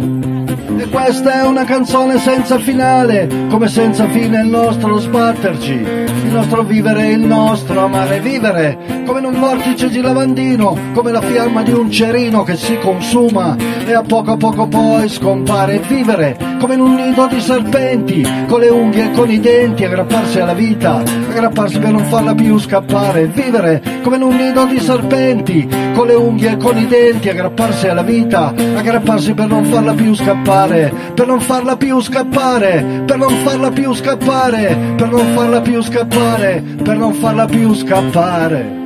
[0.92, 7.08] Questa è una canzone senza finale, come senza fine il nostro sbatterci, il nostro vivere,
[7.08, 11.90] il nostro amare vivere, come in un vortice di lavandino, come la fiamma di un
[11.90, 15.80] cerino che si consuma e a poco a poco poi scompare.
[15.88, 20.40] Vivere come in un nido di serpenti, con le unghie e con i denti, aggrapparsi
[20.40, 23.26] alla vita, aggrapparsi per non farla più scappare.
[23.26, 27.88] Vivere come in un nido di serpenti, con le unghie e con i denti, aggrapparsi
[27.88, 33.34] alla vita, aggrapparsi per non farla più scappare, per non farla più scappare, per non
[33.44, 38.80] farla più scappare, per non farla più scappare, per non farla più scappare.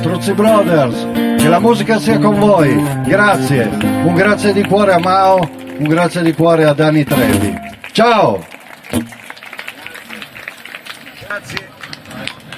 [0.00, 1.06] Truzzi Brothers,
[1.36, 3.68] che la musica sia con voi, grazie,
[4.04, 5.48] un grazie di cuore a Mao,
[5.78, 7.54] un grazie di cuore a Dani Trevi.
[7.92, 8.55] Ciao!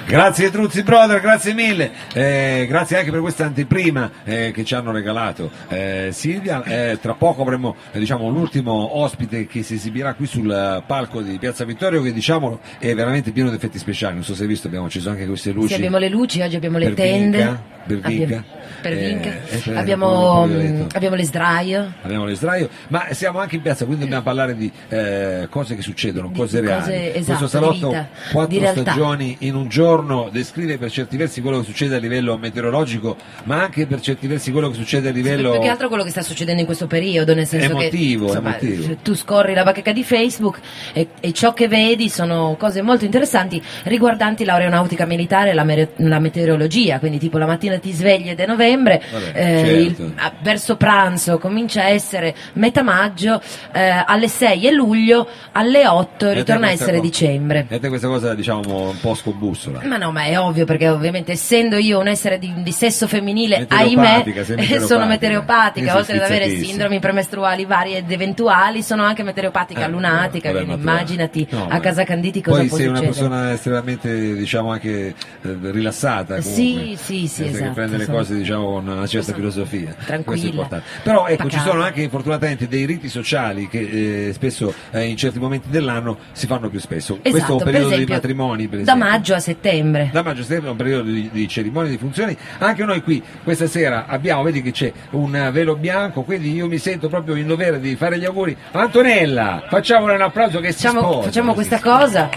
[0.09, 4.91] Grazie Truzzi Brother, grazie mille, Eh, grazie anche per questa anteprima eh, che ci hanno
[4.91, 6.63] regalato eh, Silvia.
[6.63, 11.21] Eh, tra poco avremo eh, diciamo, l'ultimo ospite che si esibirà qui sul eh, palco
[11.21, 14.15] di Piazza Vittorio che diciamo è veramente pieno di effetti speciali.
[14.15, 15.67] Non so se hai visto, abbiamo acceso anche queste luci.
[15.67, 17.37] Sì, abbiamo le luci, oggi abbiamo le tende.
[17.37, 18.43] Vinca, per Vinca.
[18.81, 20.95] Eh, eh, abbiamo, detto.
[20.95, 21.93] abbiamo le sdraio.
[22.01, 25.81] Abbiamo le sdraio, ma siamo anche in piazza, quindi dobbiamo parlare di eh, cose che
[25.81, 26.81] succedono, Di- cose reali.
[26.81, 31.41] cose, Questo esatto, salotto, di vita, quattro stagioni in un giorno, descrive per certi versi
[31.41, 35.11] quello che succede a livello meteorologico, ma anche per certi versi quello che succede a
[35.11, 35.51] livello...
[35.51, 38.57] Più che altro quello che sta succedendo in questo periodo, nel senso Emotivo, che insomma,
[38.59, 38.95] emotivo.
[39.01, 40.59] tu scorri la bacheca di Facebook
[40.93, 45.65] e, e ciò che vedi sono cose molto interessanti riguardanti l'aeronautica militare e la,
[45.97, 50.01] la meteorologia, quindi tipo la mattina ti svegli ed è novembre, Vabbè, eh, certo.
[50.03, 53.39] il- a- verso pranzo comincia a essere metà maggio,
[53.71, 57.65] eh, alle 6 è luglio, alle 8 E a te ritorna a essere co- dicembre.
[57.69, 59.81] E a te questa cosa diciamo un po' scombussola.
[59.83, 63.65] Ma no, ma è ovvio perché ovviamente essendo io un essere di, di sesso femminile,
[63.69, 69.85] ahimè, Meteoropatica, sono meteoropatica, oltre ad avere sindromi premestruali varie ed eventuali, sono anche meteoropatica
[69.85, 73.19] Eh, lunatica, vabbè, quindi immaginati No, a casa Canditi cosa Poi può sei una succedere.
[73.27, 75.13] persona estremamente, diciamo, anche eh,
[75.43, 76.37] rilassata.
[76.39, 76.51] Comunque.
[76.51, 79.95] Sì, sì, sì, Senso che esatto, prende le sono- cose, diciamo, con una certa filosofia.
[80.23, 80.85] Questo è importante.
[81.03, 81.69] Però ecco, ci pacata.
[81.69, 86.47] sono anche infortunatamente dei riti sociali che eh, spesso eh, in certi momenti dell'anno si
[86.47, 87.17] fanno più spesso.
[87.19, 89.05] Questo è Esatto, un per periodo esempio, di matrimoni, per da esempio.
[89.09, 90.09] maggio a settembre.
[90.11, 92.37] Da maggio a settembre è un periodo di, di cerimonie, di funzioni.
[92.59, 96.67] Anche noi qui questa sera abbiamo, vedi che c'è un eh, velo bianco, quindi io
[96.67, 98.55] mi sento proprio in dovere di fare gli auguri.
[98.71, 101.21] Antonella, facciamole un applauso che si Facciamo, sposa.
[101.27, 102.29] facciamo si questa cosa.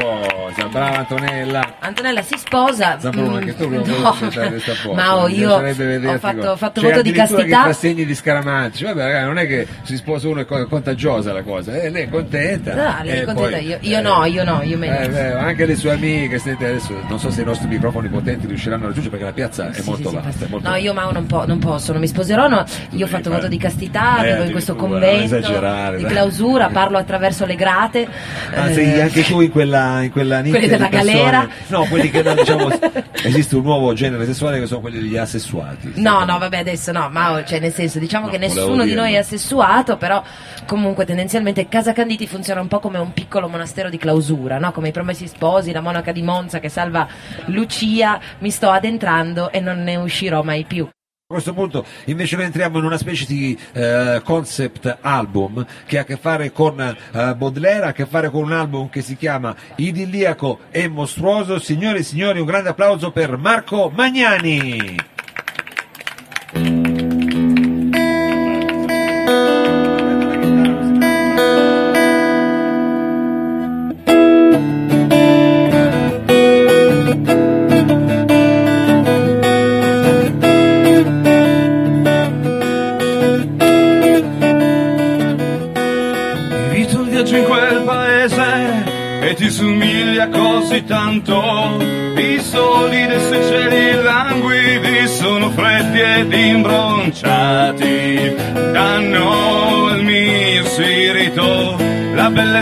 [0.00, 1.74] Sposa, brava Antonella.
[1.78, 2.98] Antonella si sposa.
[3.00, 4.92] Zambrone, mm, che tu non no, posto.
[4.92, 7.62] ma oh, io ho fatto, ho fatto C'è voto di castità.
[7.62, 8.84] fa segni di scaramantici.
[8.84, 11.72] Vabbè, ragazzi, non è che si sposa uno e è contagiosa la cosa.
[11.80, 12.98] Eh, lei è contenta.
[12.98, 14.98] Ah, lei è Eh, contenta, poi- io- io no, io no, io meno.
[14.98, 18.46] Eh, beh, anche le sue amiche, sente adesso, non so se i nostri microfoni potenti
[18.46, 20.44] riusciranno a raggiungere perché la piazza è Sì, molto sì, vasta.
[20.44, 22.48] è molto no, io Mao non, po- non posso, non mi sposerò.
[22.48, 22.62] no.
[22.90, 25.36] Io ho fatto voto di castità, Eh, vivo in questo convento
[25.96, 28.06] di clausura, parlo attraverso le grate.
[28.54, 31.48] Ah, eh, anche tu in quella, in quella nicchia Quelli della di persone- galera?
[31.68, 32.68] No, quelli che diciamo,
[33.24, 35.92] esiste un nuovo genere sessuale che sono quelli degli assessuati.
[35.96, 39.14] No, no, vabbè, adesso no, ma cioè, nel senso, diciamo No, che nessuno di noi
[39.14, 40.22] è assessuato, però
[40.66, 44.72] comunque tendenzialmente Casa Canditi funziona un po' come un piccolo monastero di clausura, no?
[44.72, 47.06] Come i promessi sposi, la monaca di Monza che salva
[47.46, 50.88] Lucia, mi sto addentrando e non ne uscirò mai più.
[51.28, 56.04] A questo punto invece entriamo in una specie di eh, concept album che ha a
[56.04, 59.52] che fare con eh, Baudelaire, ha a che fare con un album che si chiama
[59.74, 61.58] Idilliaco e Mostruoso.
[61.58, 65.15] Signore e signori, un grande applauso per Marco Magnani.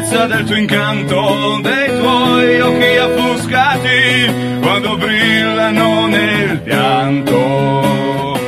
[0.04, 8.38] Bellezza del tuo incanto, dei tuoi occhi affuscati quando brillano nel pianto.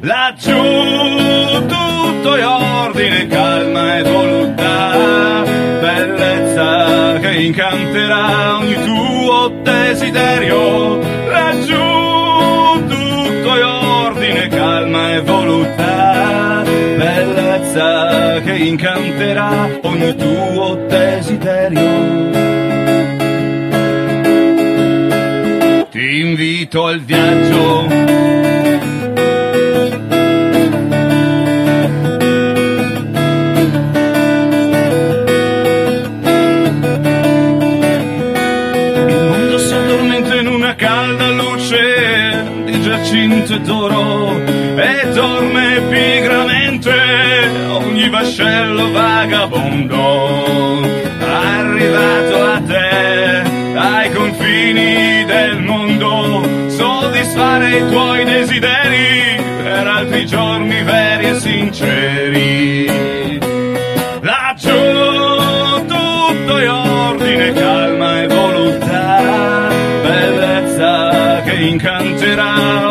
[0.00, 5.44] Laggiù tutto è ordine, calma e voluttà,
[5.80, 10.98] bellezza che incanterà ogni tuo desiderio.
[11.28, 16.17] Laggiù tutto è ordine, calma e voluttà,
[17.18, 22.26] bellezza che incanterà ogni tuo desiderio.
[25.90, 28.67] Ti invito al viaggio.
[48.08, 50.80] Vascello vagabondo.
[51.20, 53.42] Arrivato a te
[53.74, 62.86] ai confini del mondo soddisfare i tuoi desideri per altri giorni veri e sinceri.
[64.20, 69.68] Laggiù tutto è ordine, calma e volontà,
[70.02, 72.87] bellezza che incanterà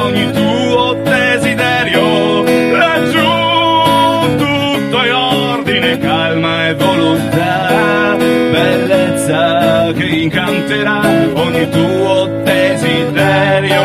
[10.27, 10.99] incanterà
[11.35, 13.81] ogni tuo desiderio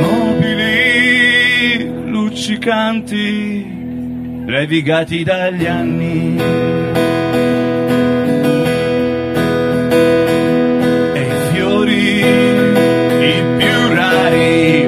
[0.00, 3.66] mobili luccicanti,
[4.46, 6.38] levigati dagli anni.
[11.12, 12.20] E i fiori,
[13.28, 14.79] i più rari,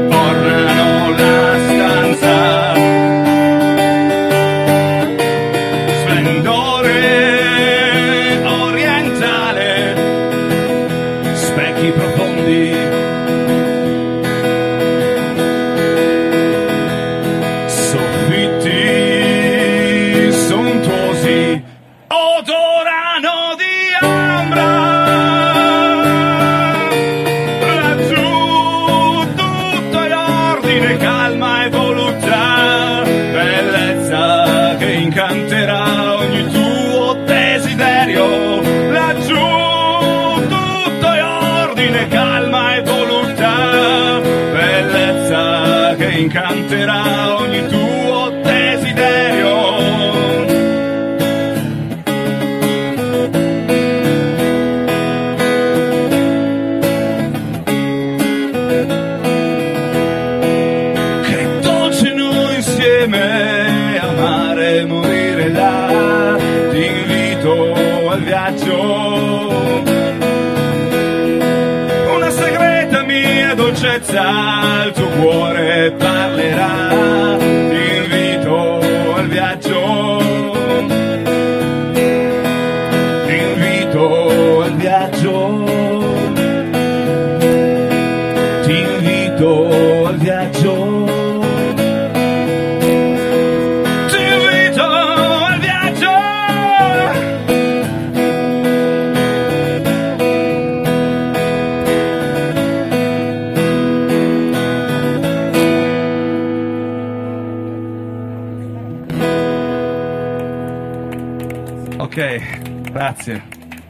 [112.13, 113.43] Ok, grazie.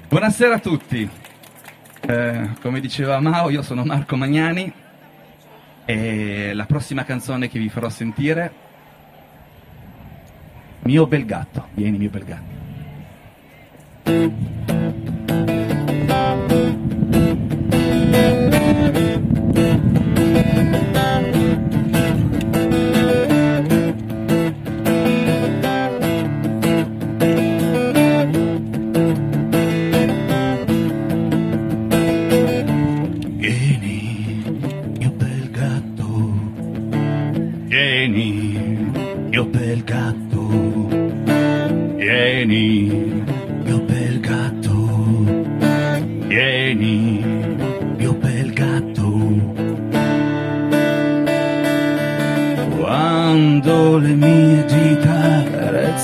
[0.08, 1.10] Buonasera a tutti.
[2.06, 4.81] Eh, come diceva Mao, io sono Marco Magnani
[5.84, 8.70] e la prossima canzone che vi farò sentire
[10.84, 11.68] Mio bel gatto.
[11.74, 12.50] Vieni mio bel gatto.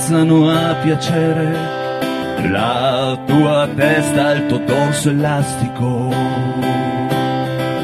[0.09, 1.77] Carezzano a piacere
[2.49, 6.11] la tua testa, il tuo torso elastico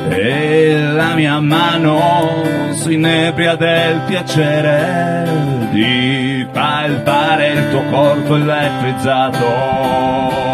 [0.10, 10.45] e la mia mano si inebria del piacere di palpare il tuo corpo elettrizzato.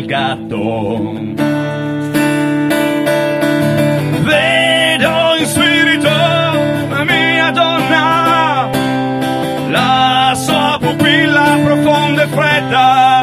[0.00, 1.12] Bel gatto.
[4.22, 8.70] Vedo in spirito la mia donna,
[9.68, 13.20] la sua pupilla profonda e fredda.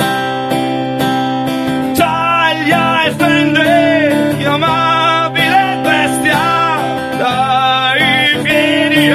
[1.95, 6.39] Taglia e fende, chiamabile bestia,
[7.17, 9.11] dai piedi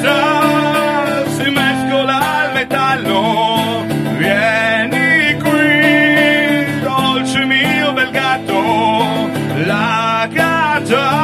[0.00, 3.84] gatta si mescola al metallo.
[4.16, 9.30] Vieni qui, dolce mio bel gatto,
[9.64, 11.16] la gatta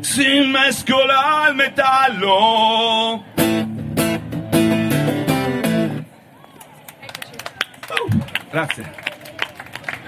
[0.00, 3.24] si mescola al metallo.
[8.50, 9.02] Grazie.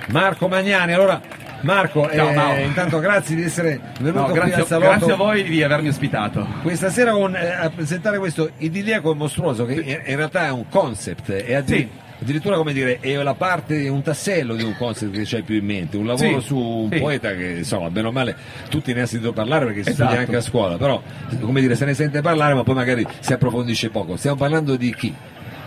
[0.08, 1.20] Marco Magnani, allora
[1.66, 2.58] Marco, Ciao, eh, Mao.
[2.60, 5.88] intanto grazie di essere venuto No, qui grazie, al salotto grazie a voi di avermi
[5.88, 6.46] ospitato.
[6.62, 10.68] questa sera con, eh, a presentare questo idilliaco mostruoso che in, in realtà è un
[10.68, 11.88] concept, è addir- Sì.
[12.22, 15.64] addirittura come dire, è la parte, un tassello di un concept che c'hai più in
[15.64, 16.98] mente, un lavoro Sì, su un sì.
[17.00, 18.36] poeta che insomma, bene o male,
[18.70, 20.04] tutti ne ha sentito parlare perché si Esatto.
[20.10, 21.02] studia anche a scuola, però
[21.40, 24.16] come dire, se ne sente parlare ma poi magari si approfondisce poco.
[24.16, 25.12] Stiamo parlando di chi?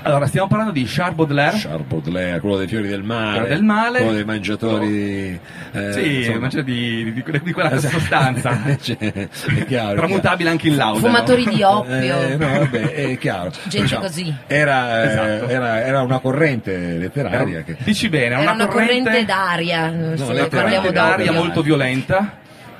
[0.02, 1.58] Allora, stiamo parlando di Charles Baudelaire.
[1.58, 3.97] Charles Baudelaire, quello dei fiori del male, Quello del male.
[4.00, 5.39] quello dei mangiatori
[5.74, 6.39] eh, sì, insomma.
[6.39, 8.00] mangia di, di, di- di quella Esatto.
[8.00, 8.58] sostanza.
[8.82, 9.95] Cioè, è chiaro.
[9.97, 11.00] Tramutabile anche in lauda.
[11.00, 11.93] Fumatori di oppio.
[11.93, 13.52] Eh, no, vabbè, è chiaro.
[13.68, 14.34] Gente così.
[14.47, 15.47] Era, eh, Esatto.
[15.52, 20.24] era, era una corrente letteraria Era- che Dici bene, Era una, una corrente d'aria, se
[20.24, 22.38] No, letteraria corrente d'aria molto violenta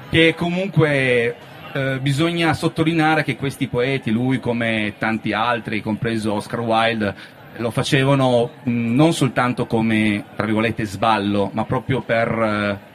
[0.10, 1.36] che comunque
[1.74, 7.16] eh, bisogna sottolineare che questi poeti, lui come tanti altri, compreso Oscar Wilde,
[7.58, 12.89] lo facevano mh, non soltanto come, tra virgolette, sballo, ma proprio per eh,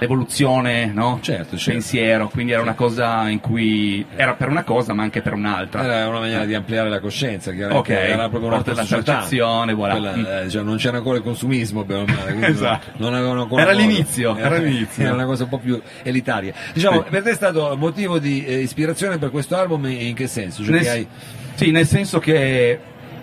[0.00, 1.18] l'evoluzione, no?
[1.20, 1.70] Certo, certo.
[1.70, 5.82] pensiero, quindi era una cosa in cui era per una cosa ma anche per un'altra.
[5.84, 9.92] era una maniera di ampliare la coscienza, chiaramente Ok, era proprio la percezione, voilà.
[9.94, 12.92] Quella, eh, cioè, non c'era ancora il consumismo, o male, Esatto.
[12.96, 15.04] non avevano ancora Era l'inizio, era l'inizio.
[15.04, 16.52] Era una cosa un po' più elitaria.
[16.72, 20.64] Diciamo, per te è stato motivo di eh, ispirazione per questo album in che senso?
[20.64, 21.06] Cioè Nel, hai-
[21.54, 22.78] Sì, nel senso che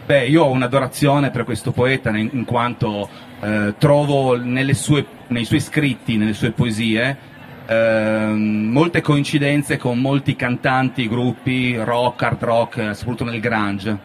[0.05, 3.09] beh, io ho un'adorazione per questo poeta in, in quanto
[3.41, 7.17] eh, trovo nelle sue- nei suoi scritti, nelle sue poesie,
[7.67, 13.97] ehm, molte coincidenze con molti cantanti, gruppi, rock, hard rock, eh, soprattutto nel grunge.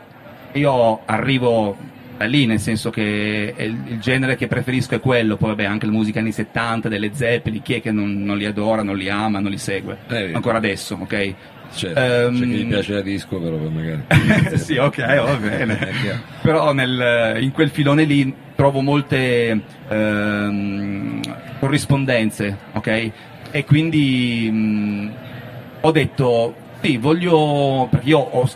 [0.53, 1.77] Io arrivo
[2.19, 5.93] da lì, nel senso che il, genere che preferisco è quello, poi vabbè anche la
[5.93, 9.39] musica anni 70, delle Zeppelin, chi è che non, non li adora, non li ama,
[9.41, 9.97] non li segue?
[10.09, 11.35] Eh, Ancora adesso, ok?
[11.75, 11.99] certo.
[11.99, 14.03] Ehm, C'è chi gli piace la disco, però magari.
[14.59, 15.79] sì, ok, va bene.
[16.43, 21.21] Però nel- in quel filone lì trovo molte ehm,
[21.59, 23.11] corrispondenze, ok?
[23.51, 25.11] E quindi mh,
[25.81, 27.89] ho detto, sì, voglio...
[27.91, 28.49] perché io ho,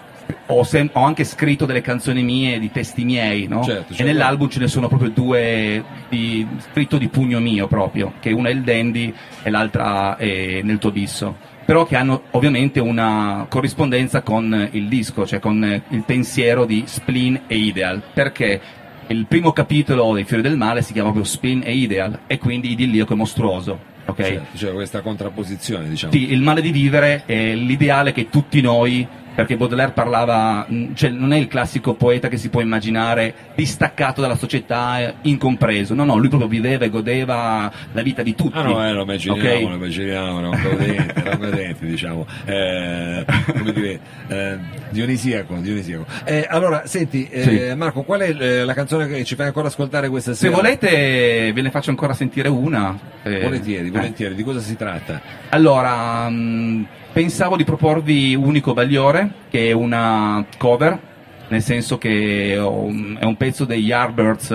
[0.46, 3.64] ho sem- ho anche scritto delle canzoni mie, di testi miei, no?
[3.64, 4.04] Certo, e certo.
[4.04, 8.52] nell'album ce ne sono proprio due di, scritto di pugno mio proprio, che una è
[8.52, 14.68] il Dandy e l'altra è nel tuo bisso però che hanno ovviamente una corrispondenza con
[14.70, 18.60] il disco, cioè con il pensiero di Spleen e Ideal, perché
[19.08, 22.72] il primo capitolo dei Fiori del Male si chiama proprio Spleen e Ideal e quindi
[22.72, 24.22] idilliaco e mostruoso, ok?
[24.22, 26.12] Certo, cioè questa contrapposizione, diciamo.
[26.12, 29.06] Sì, il male di vivere è l'ideale che tutti noi,
[29.36, 34.34] perché Baudelaire parlava, cioè non è il classico poeta che si può immaginare distaccato dalla
[34.34, 35.94] società, eh, incompreso.
[35.94, 38.56] No, no, lui proprio viveva e godeva la vita di tutti.
[38.56, 39.60] Ah no, eh, lo immaginiamo, ok?
[39.60, 43.24] lo immaginiamo, un godente, un godente, diciamo, eh,
[43.58, 44.58] come dire, eh,
[44.88, 46.06] dionisiaco, dionisiaco.
[46.24, 47.74] Eh, allora, senti, eh, Sì.
[47.76, 48.32] Marco, qual è
[48.64, 50.56] la canzone che ci fai ancora ascoltare questa Se sera?
[50.56, 52.98] volete ve ne faccio ancora sentire una.
[53.22, 55.20] Volentieri, volentieri, di cosa si tratta?
[55.50, 56.86] Allora, mh,
[57.16, 61.00] pensavo di proporvi Unico Bagliore, che è una cover,
[61.48, 64.50] nel senso che è un pezzo degli Yardbirds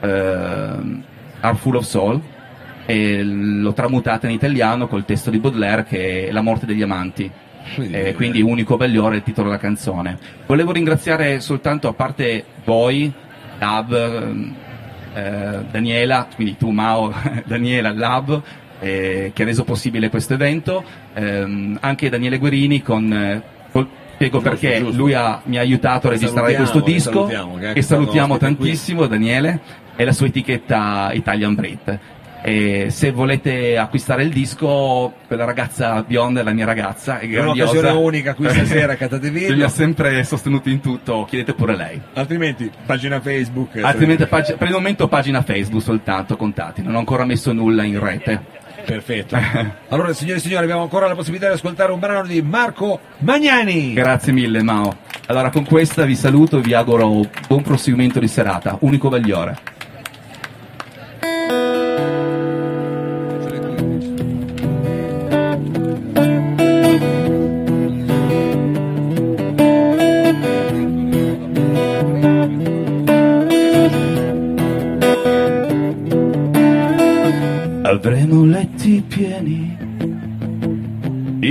[0.00, 0.08] eh,
[1.40, 2.18] Are Full of Soul,
[2.86, 7.30] e l'ho tramutata in italiano col testo di Baudelaire che è La morte degli amanti.
[7.74, 10.16] Quindi, Eh, quindi Unico Bagliore è il titolo della canzone.
[10.46, 13.12] Volevo ringraziare soltanto, a parte voi,
[13.58, 13.92] Lab,
[15.12, 17.12] eh, Daniela, quindi tu Mao,
[17.44, 18.42] Daniela, Lab,
[18.80, 20.82] eh, che ha reso possibile questo evento,
[21.14, 23.12] ehm, anche Daniele Guerini con...
[23.12, 23.88] eh, col-
[24.20, 28.54] spiego perché lui ha- mi ha aiutato a registrare questo disco salutiamo, e salutiamo ospite
[28.54, 28.56] qui.
[28.66, 29.60] tantissimo Daniele
[29.96, 31.98] e la sua etichetta Italian Brit.
[32.42, 37.38] E se volete acquistare il disco, quella ragazza bionda è la mia ragazza, è È
[37.40, 42.00] un'occasione unica qui stasera Che mi Catatevillo, ha sempre sostenuto in tutto, chiedete pure lei.
[42.14, 43.76] altrimenti pagina Facebook.
[43.82, 47.98] Altrimenti pag- per il momento pagina Facebook soltanto, contatti, non ho ancora messo nulla in
[48.00, 48.58] rete.
[48.90, 49.36] Perfetto.
[49.90, 53.92] Allora, signore e signori, abbiamo ancora la possibilità di ascoltare un brano di Marco Magnani.
[53.92, 54.98] Grazie mille Mao.
[55.26, 58.76] Allora con questa vi saluto e vi auguro buon proseguimento di serata.
[58.80, 59.69] Unico Bagliore.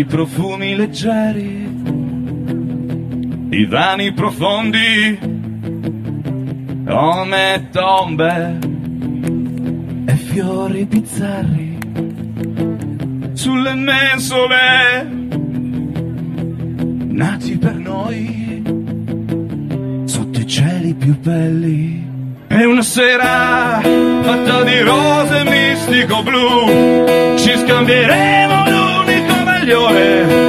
[0.09, 1.69] Profumi leggeri,
[3.47, 5.19] divani profondi
[6.83, 8.57] come tombe
[10.07, 11.77] e fiori bizzarri
[13.33, 15.07] sulle mensole
[17.05, 18.63] nati per noi
[20.05, 22.07] sotto i cieli più belli.
[22.47, 28.48] È una sera fatta di rose mistico blu, ci scambieremo
[29.69, 30.48] l'unico magliore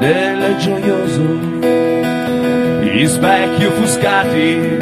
[0.00, 1.22] fedele e gioioso
[2.80, 4.78] gli specchi offuscati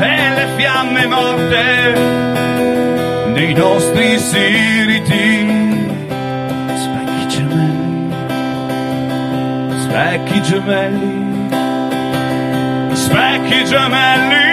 [0.00, 1.92] e le fiamme morte
[3.34, 5.46] dei nostri spiriti
[6.74, 8.14] specchi gemelli
[9.78, 11.28] specchi gemelli
[12.92, 14.48] specchi gemelli.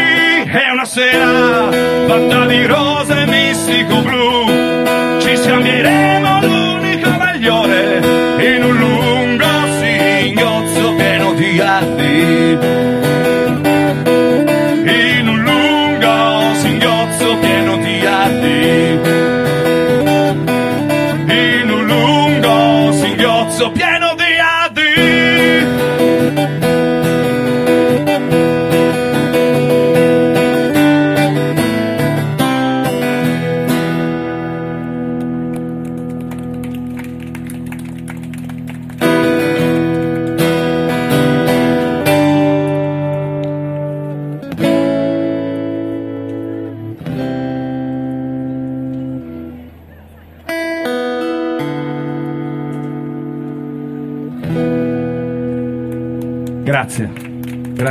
[0.48, 1.70] È una sera
[2.08, 9.07] fatta di rose e mistico blu ci scambieremo l'unico magliore pozzo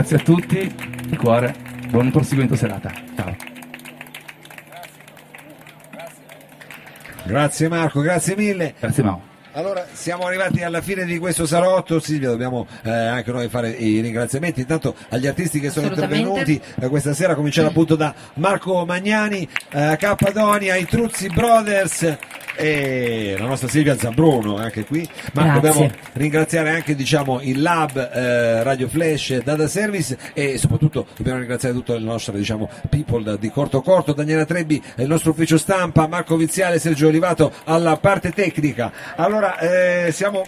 [0.06, 0.74] grazie a tutti,
[1.08, 1.52] di cuore,
[1.88, 2.92] buon proseguimento serata.
[3.16, 3.36] Ciao.
[7.24, 8.74] Grazie Marco, grazie mille.
[8.78, 9.35] Grazie Mao.
[10.06, 11.98] Siamo arrivati alla fine di questo salotto.
[11.98, 16.86] Silvia, dobbiamo eh, anche noi fare i ringraziamenti intanto agli artisti che sono intervenuti eh,
[16.86, 22.16] questa sera, cominciare appunto da Marco Magnani, eh, Cappadonia, i Truzzi Brothers
[22.56, 25.08] e la nostra Silvia Zambruno anche qui.
[25.32, 25.60] Ma Grazie.
[25.60, 31.74] dobbiamo ringraziare anche diciamo, il Lab eh, Radio Flash Data Service e soprattutto dobbiamo ringraziare
[31.74, 36.36] tutto il nostro diciamo, people di Corto Corto, Daniela Trebbi, il nostro ufficio stampa, Marco
[36.36, 38.92] Viziale, Sergio Olivato alla parte tecnica.
[39.16, 40.44] Allora eh, siamo,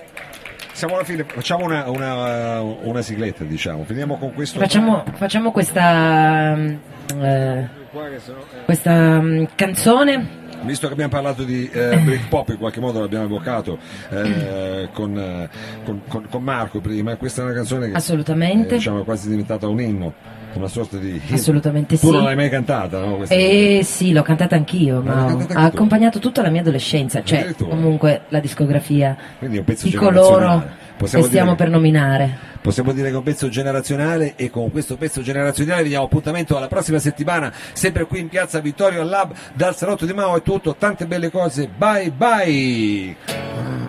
[0.72, 4.58] siamo alla fine, facciamo una, una, una sigletta diciamo, finiamo con questo.
[4.58, 6.76] Facciamo, facciamo questa, mm,
[7.22, 8.18] eh, eh,
[8.64, 10.46] questa mm, canzone.
[10.62, 13.78] Visto che abbiamo parlato di eh, Britpop, in qualche modo l'abbiamo evocato
[14.10, 15.48] eh, con, eh,
[15.84, 19.68] con- con- con Marco prima, questa è una canzone che eh, diciamo, è quasi diventata
[19.68, 20.14] un inno,
[20.54, 21.20] una sorta di...
[21.30, 22.12] Assolutamente Tu sì.
[22.12, 23.16] non l'hai mai cantata, no?
[23.16, 27.22] Questa- Eh sì, l'ho cantata anch'io, l'hai ma cantata ha accompagnato tutta la mia adolescenza,
[27.22, 32.38] cioè comunque la discografia Quindi un pezzo di coloro Possiamo che stiamo dire- per nominare.
[32.60, 36.56] Possiamo dire che è un pezzo generazionale e con questo pezzo generazionale vi diamo appuntamento
[36.56, 40.42] alla prossima settimana, sempre qui in piazza Vittorio al Lab, dal Salotto di Mao è
[40.42, 43.14] tutto, tante belle cose, bye bye!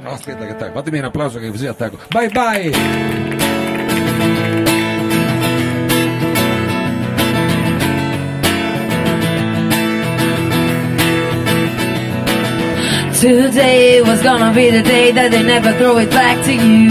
[0.03, 3.28] No, aspetta che attacco, fatemi un applauso che così attacco, bye bye!
[13.19, 16.87] Today was gonna be the day that they never throw it back to you.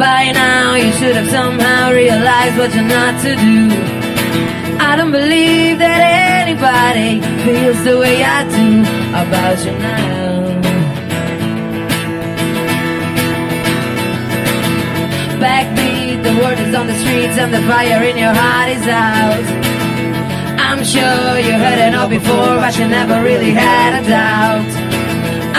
[0.00, 3.68] By now you should have somehow realized what you're not to do.
[4.80, 6.00] I don't believe that
[6.40, 8.80] anybody feels the way I do
[9.12, 10.56] about you now.
[15.36, 19.67] Backbeat, the word is on the streets and the fire in your heart is out.
[20.78, 24.70] I'm sure you heard it all before, but you never really had a doubt.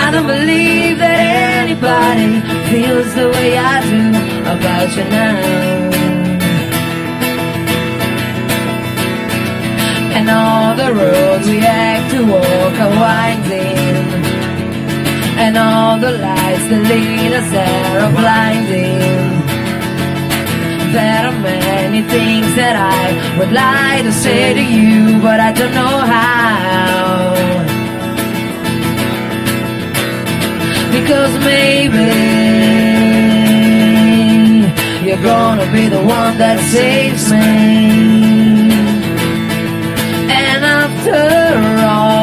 [0.04, 1.20] I don't believe that
[1.60, 2.40] anybody
[2.72, 4.02] feels the way I do
[4.56, 5.90] about you now.
[10.16, 14.24] And all the roads we have to walk are winding.
[15.44, 19.39] And all the lights that lead us there are blinding.
[20.92, 25.76] There are many things that I would like to say to you, but I don't
[25.82, 27.36] know how.
[30.96, 32.10] Because maybe
[35.06, 37.50] you're gonna be the one that saves me.
[40.44, 41.22] And after
[41.86, 42.19] all,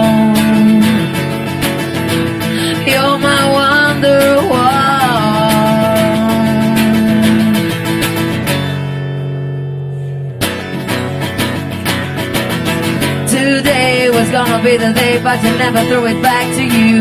[14.36, 17.00] gonna be the day, but you never threw it back to you.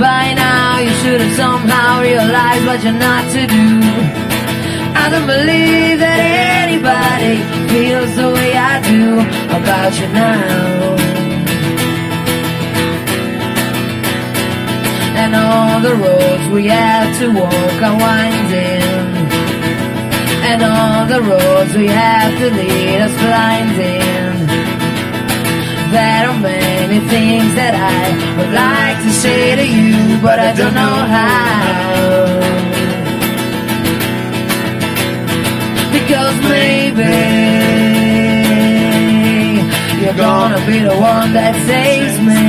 [0.00, 3.66] By now, you should have somehow realized what you're not to do.
[5.02, 6.20] I don't believe that
[6.64, 7.34] anybody
[7.70, 9.04] feels the way I do
[9.58, 10.96] about you now.
[15.22, 19.04] And all the roads we have to walk are winding.
[20.50, 24.81] And all the roads we have to lead us blinding.
[25.92, 28.02] There are many things that I
[28.38, 31.92] would like to say to you, but I don't know how.
[35.92, 37.12] Because maybe
[40.02, 42.44] you're gonna be the one that saves me.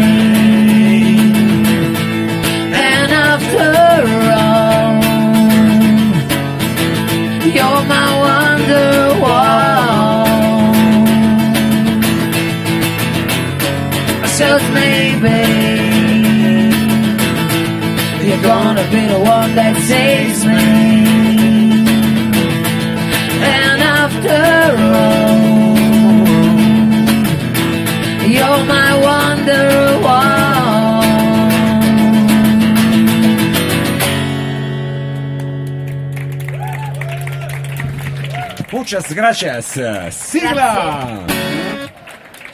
[2.92, 3.68] And after
[4.40, 5.04] all,
[7.56, 9.63] you're my wonderwall.
[14.54, 15.40] just maybe
[18.28, 20.66] you're gonna be the one that saves me.
[23.58, 24.42] And after
[25.02, 25.40] all,
[28.36, 29.74] you're my wonder.
[38.72, 39.66] Muchas gracias.
[40.12, 41.23] Sigla.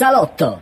[0.00, 0.59] salotto.